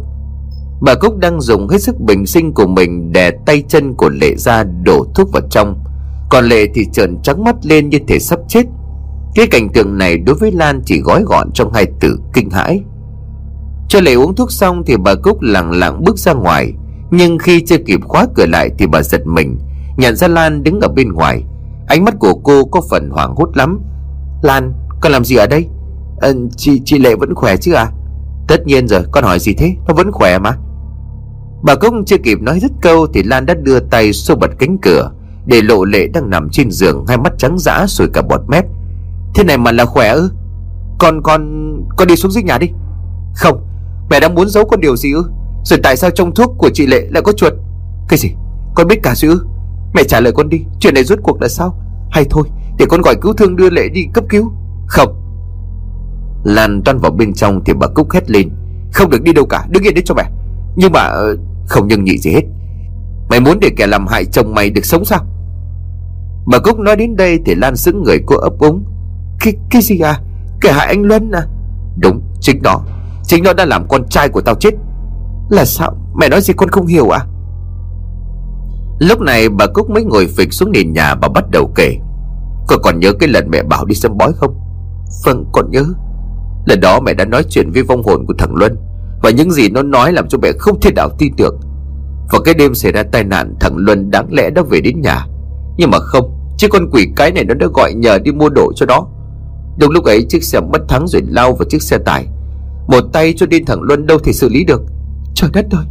[0.81, 4.35] Bà Cúc đang dùng hết sức bình sinh của mình Đè tay chân của Lệ
[4.37, 5.85] ra đổ thuốc vào trong.
[6.31, 8.63] Còn Lệ thì trợn trắng mắt lên như thể sắp chết.
[9.35, 12.81] Cái cảnh tượng này đối với Lan chỉ gói gọn trong hai từ kinh hãi.
[13.89, 16.73] Cho Lệ uống thuốc xong thì bà Cúc lặng lặng bước ra ngoài.
[17.11, 19.59] Nhưng khi chưa kịp khóa cửa lại thì bà giật mình,
[19.97, 21.43] Nhận ra Lan đứng ở bên ngoài.
[21.91, 23.81] Ánh mắt của cô có phần hoảng hốt lắm
[24.43, 25.67] Lan, con làm gì ở đây?
[26.21, 27.87] À, chị, chị Lệ vẫn khỏe chứ à?
[28.49, 29.75] Tất nhiên rồi, con hỏi gì thế?
[29.89, 30.57] Nó vẫn khỏe mà
[31.63, 34.79] Bà Cúc chưa kịp nói dứt câu Thì Lan đã đưa tay xô bật cánh
[34.83, 35.11] cửa
[35.47, 38.65] Để lộ Lệ đang nằm trên giường Hai mắt trắng dã sùi cả bọt mép
[39.35, 40.31] Thế này mà là khỏe ư?
[40.99, 42.69] Con, con, con đi xuống dưới nhà đi
[43.35, 43.67] Không,
[44.11, 45.25] Mẹ đang muốn giấu con điều gì ư
[45.65, 47.53] Rồi tại sao trong thuốc của chị Lệ lại có chuột
[48.09, 48.31] Cái gì
[48.75, 49.47] Con biết cả sự ư
[49.95, 51.75] Mẹ trả lời con đi Chuyện này rốt cuộc là sao?
[52.11, 54.53] Hay thôi Để con gọi cứu thương đưa Lệ đi cấp cứu.
[54.87, 55.17] Không.
[56.45, 58.51] Lan toan vào bên trong thì bà Cúc hét lên.
[58.93, 60.25] Không được đi đâu cả Đứng yên đấy cho mẹ.
[60.77, 61.37] Nhưng mà ờ,
[61.69, 62.43] không nhưng nhị gì hết.
[63.31, 65.25] Mày muốn để kẻ làm hại chồng mày được sống sao?
[66.47, 68.85] Bà Cúc nói đến đây Thì Lan sững người cô ấp úng.
[69.41, 70.21] Cái, cái gì à?
[70.61, 71.43] Kẻ hại anh Luân à?
[71.99, 72.81] Đúng chính nó,
[73.25, 74.71] Chính nó đã làm con trai của tao chết.
[75.51, 75.97] Là sao?
[76.15, 77.27] Mẹ nói gì con không hiểu à?
[79.01, 81.97] Lúc này bà Cúc mới ngồi phịch xuống nền nhà Bà bắt đầu kể.
[82.69, 84.55] Con còn nhớ cái lần mẹ bảo đi xem bói không?
[85.25, 85.85] Vâng con nhớ.
[86.67, 88.77] Lần đó mẹ đã nói chuyện với vong hồn của thằng Luân
[89.23, 91.61] Và những gì nó nói làm cho mẹ không thể nào tin tưởng
[92.33, 95.27] Và cái đêm xảy ra tai nạn, Thằng Luân đáng lẽ đã về đến nhà.
[95.77, 98.73] Nhưng mà không Chứ con quỷ cái này nó đã gọi nhờ đi mua đồ
[98.77, 99.07] cho nó.
[99.79, 102.27] Đúng lúc ấy, chiếc xe mất thắng rồi lao vào chiếc xe tải.
[102.89, 104.83] Một tay cho đến thằng Luân đâu thể xử lý được.
[105.35, 105.85] Trời đất ơi!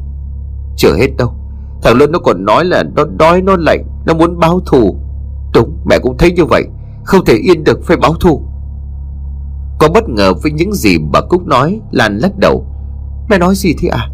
[0.77, 1.38] Chưa hết đâu.
[1.81, 4.95] Thằng Luân nó còn nói là nó đói nó lạnh Nó muốn báo thù.
[5.53, 6.63] Đúng mẹ cũng thấy như vậy
[7.03, 8.41] Không thể yên được phải báo thù.
[9.79, 12.65] Có bất ngờ với những gì bà Cúc nói Lan lắc đầu.
[13.29, 14.09] Mẹ nói gì thế à?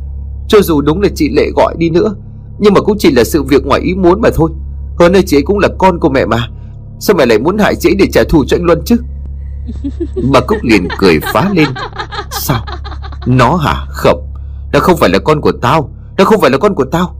[0.47, 2.15] Cho dù đúng là chị Lệ gọi đi nữa
[2.59, 4.51] Nhưng mà cũng chỉ là sự việc ngoài ý muốn mà thôi.
[4.99, 6.47] Hơn nữa chị ấy cũng là con của mẹ mà.
[6.99, 8.95] Sao mẹ lại muốn hại chị ấy để trả thù cho anh Luân chứ?
[10.31, 11.67] Bà Cúc liền cười phá lên.
[12.31, 12.65] Sao?
[13.25, 13.85] Nó hả?
[13.89, 14.27] Không
[14.73, 17.15] Nó không phải là con của tao Nó không phải là con của tao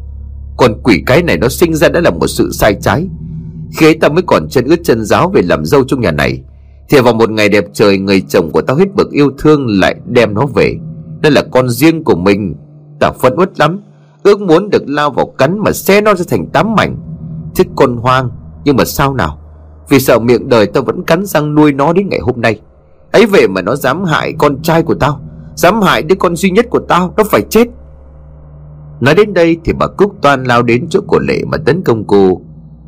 [0.57, 3.07] con quỷ cái này nó sinh ra đã là một sự sai trái.
[3.77, 6.41] Khi ấy tao mới còn chân ướt chân giáo Về làm dâu trong nhà này,
[6.89, 9.95] Thì vào một ngày đẹp trời, Người chồng của tao hết bực yêu thương Lại
[10.05, 10.75] đem nó về.
[11.21, 12.55] Đây là con riêng của mình.
[12.99, 13.81] Tao phẫn uất lắm,
[14.23, 16.97] Ước muốn được lao vào cắn mà xe nó ra thành tám mảnh.
[17.55, 18.29] Thích con hoang,
[18.65, 19.39] Nhưng mà sao nào?
[19.89, 22.59] Vì sợ miệng đời tao vẫn cắn răng nuôi nó đến ngày hôm nay.
[23.11, 25.21] Ấy về mà nó dám hại con trai của tao,
[25.55, 27.67] Dám hại đứa con duy nhất của tao, Nó phải chết.
[29.01, 32.03] Nói đến đây thì bà Cúc toan lao đến chỗ của Lệ mà tấn công
[32.03, 32.41] cô.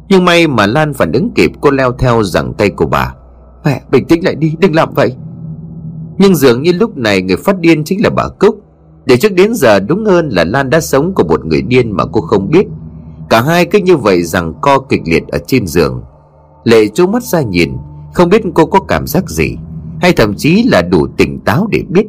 [0.09, 3.13] Nhưng may mà Lan phản ứng kịp, cô leo theo giằng tay của bà.
[3.65, 5.13] Mẹ, bình tĩnh lại đi, đừng làm vậy.
[6.17, 8.61] Nhưng dường như lúc này người phát điên chính là bà Cúc.
[9.05, 12.05] Để trước đến giờ đúng hơn là Lan đã sống của một người điên mà
[12.05, 12.65] cô không biết.
[13.29, 16.01] Cả hai cứ như vậy rằng co kịch liệt ở trên giường.
[16.63, 17.73] Lệ trố mắt ra nhìn,
[18.13, 19.57] Không biết cô có cảm giác gì,
[20.01, 22.07] Hay thậm chí là đủ tỉnh táo để biết.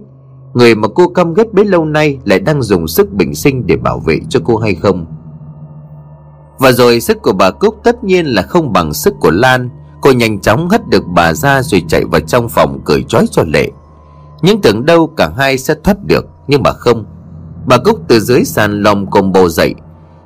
[0.59, 3.77] Người mà cô căm ghét bấy lâu nay Lại đang dùng sức bình sinh để
[3.77, 5.07] bảo vệ cho cô hay không?
[6.59, 9.71] Và rồi sức của bà Cúc tất nhiên là không bằng sức của Lan.
[10.01, 13.43] Cô nhanh chóng hất được bà ra rồi chạy vào trong phòng cười trói cho
[13.47, 13.71] Lệ.
[14.43, 17.05] Nhưng tưởng đâu cả hai sẽ thoát được, Nhưng mà không.
[17.67, 19.75] Bà Cúc từ dưới sàn lòng cồm bồ dậy.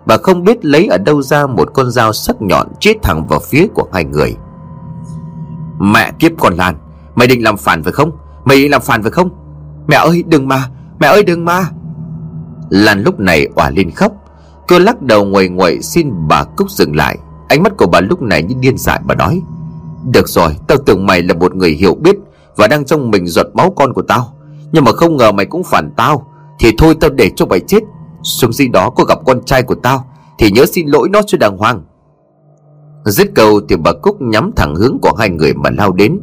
[0.06, 3.40] Bà không biết lấy ở đâu ra một con dao sắc nhọn Chết thẳng vào
[3.40, 4.36] phía của hai người.
[5.78, 6.74] Mẹ kiếp con Lan,
[7.14, 8.10] Mày định làm phản phải không?
[8.44, 9.41] Mày định làm phản phải không?
[9.88, 10.68] Mẹ ơi đừng mà.
[11.00, 11.66] Mẹ ơi đừng mà.
[12.70, 14.12] Lan lúc này òa lên khóc.
[14.68, 17.18] Cô lắc đầu nguội nguội xin bà Cúc dừng lại.
[17.48, 19.42] Ánh mắt của bà lúc này như điên dại bà nói
[20.12, 22.16] Được rồi tao tưởng mày là một người hiểu biết
[22.56, 24.34] Và đang trong mình giọt máu con của tao.
[24.72, 26.26] Nhưng mà không ngờ mày cũng phản tao.
[26.60, 27.80] Thì thôi tao để cho mày chết.
[28.22, 30.04] Xuống gì đó có gặp con trai của tao
[30.38, 31.82] Thì nhớ xin lỗi nó cho đàng hoàng.
[33.04, 36.20] Dứt câu thì bà Cúc nhắm thẳng hướng của hai người mà lao đến.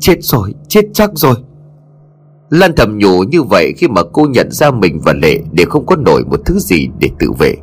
[0.00, 1.34] Chết rồi, chết chắc rồi.
[2.50, 5.86] Lan thầm nhủ như vậy khi mà cô nhận ra mình và Lệ Để không
[5.86, 7.54] có nổi một thứ gì để tự vệ.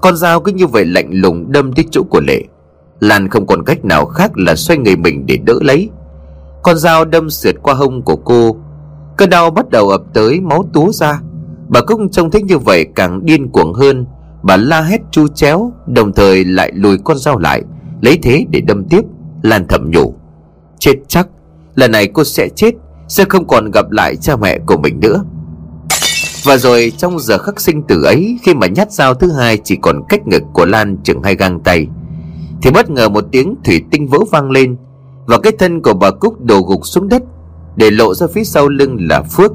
[0.00, 2.42] Con dao cứ như vậy lạnh lùng đâm đến chỗ của Lệ.
[3.00, 5.90] Lan không còn cách nào khác là xoay người mình để đỡ lấy.
[6.62, 8.56] Con dao đâm sượt qua hông của cô.
[9.16, 11.20] Cơn đau bắt đầu ập tới, máu túa ra.
[11.68, 14.06] Bà Cúc trông thấy như vậy càng điên cuồng hơn.
[14.42, 17.62] Bà la hét chu chéo, Đồng thời lại lùi con dao lại,
[18.00, 19.02] Lấy thế để đâm tiếp.
[19.42, 20.14] Lan thầm nhủ,
[20.78, 21.28] Chết chắc,
[21.74, 22.74] Lần này cô sẽ chết.
[23.08, 25.24] Sẽ không còn gặp lại cha mẹ của mình nữa.
[26.44, 29.76] Và rồi trong giờ khắc sinh tử ấy, Khi mà nhát dao thứ hai Chỉ
[29.76, 31.86] còn cách ngực của Lan chừng hai găng tay,
[32.62, 34.76] Thì bất ngờ một tiếng thủy tinh vỡ vang lên
[35.26, 37.22] Và cái thân của bà Cúc đổ gục xuống đất
[37.76, 39.52] Để lộ ra phía sau lưng là Phước.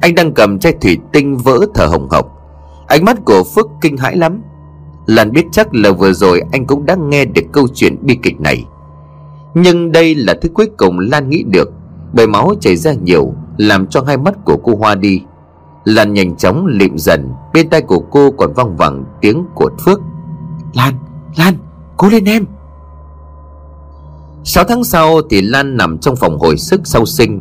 [0.00, 2.26] Anh đang cầm chai thủy tinh vỡ thở hồng hộc.
[2.88, 4.42] Ánh mắt của Phước kinh hãi lắm.
[5.06, 8.40] Lan biết chắc là vừa rồi anh cũng đã nghe được câu chuyện bi kịch
[8.40, 8.64] này.
[9.54, 11.72] Nhưng đây là thứ cuối cùng Lan nghĩ được.
[12.16, 15.22] Bởi máu chảy ra nhiều Làm cho hai mắt của cô hoa đi.
[15.84, 20.00] Lan nhanh chóng lịm dần Bên tai của cô còn văng vẳng tiếng của Phước.
[20.74, 20.94] Lan,
[21.36, 21.54] Lan,
[21.96, 22.44] cố lên em.
[24.44, 27.40] 6 tháng sau thì Lan nằm trong phòng hồi sức sau sinh.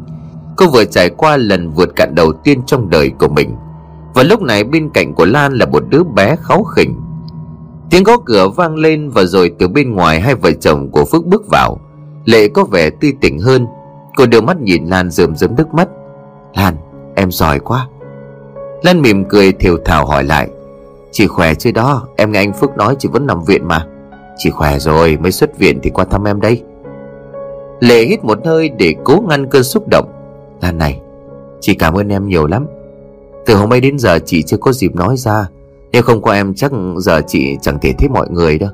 [0.58, 3.56] Cô vừa trải qua lần vượt cạn đầu tiên trong đời của mình.
[4.14, 6.96] Và lúc này bên cạnh của Lan là một đứa bé kháu khỉnh.
[7.90, 11.26] Tiếng gõ cửa vang lên và rồi từ bên ngoài hai vợ chồng của Phước
[11.26, 11.80] bước vào.
[12.26, 13.66] Lệ có vẻ tươi tỉnh hơn.
[14.16, 15.88] Cô đưa mắt nhìn Lan rơm rớm nước mắt.
[16.54, 16.76] Lan,
[17.16, 17.88] em giỏi quá.
[18.84, 20.50] Lan mỉm cười thiều thào hỏi lại.
[21.12, 22.08] Chị khỏe chứ đó?
[22.18, 23.86] Em nghe anh Phước nói chị vẫn nằm viện mà.
[24.38, 26.64] Chị khỏe rồi, mới xuất viện thì qua thăm em đây.
[27.80, 30.06] Lệ hít một hơi để cố ngăn cơn xúc động.
[30.62, 31.02] Lan này,
[31.66, 32.68] Chị cảm ơn em nhiều lắm.
[33.46, 35.48] Từ hôm ấy đến giờ chị chưa có dịp nói ra
[35.92, 38.70] Nếu không có em chắc giờ chị chẳng thể thấy mọi người đâu.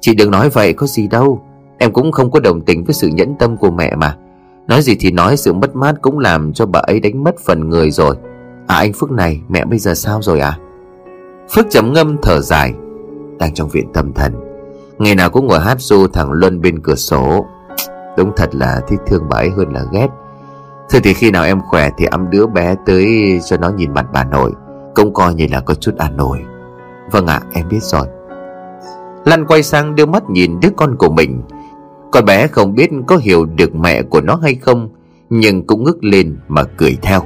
[0.00, 1.42] Chị đừng nói vậy, có gì đâu.
[1.78, 4.16] Em cũng không có đồng tình với sự nhẫn tâm của mẹ mà.
[4.70, 7.68] Nói gì thì nói, sự mất mát cũng làm cho bà ấy đánh mất phần
[7.68, 8.16] người rồi.
[8.66, 10.58] À anh Phước này, mẹ bây giờ sao rồi à
[11.54, 12.74] Phước chấm ngâm thở dài,
[13.38, 14.32] Đang trong viện tâm thần.
[14.98, 17.46] Ngày nào cũng ngồi hát ru thằng Luân bên cửa sổ.
[18.16, 20.08] Đúng thật là thích thương bà ấy hơn là ghét.
[20.90, 23.06] Thế thì khi nào em khỏe thì ấm đứa bé tới
[23.46, 24.52] cho nó nhìn mặt bà nội.
[24.94, 26.38] Cũng coi như là có chút an nổi
[27.10, 28.06] Vâng ạ, em biết rồi.
[29.24, 31.42] Lan quay sang đưa mắt nhìn đứa con của mình.
[32.12, 34.88] Con bé không biết có hiểu được mẹ của nó hay không,
[35.30, 37.22] Nhưng cũng ngước lên mà cười theo.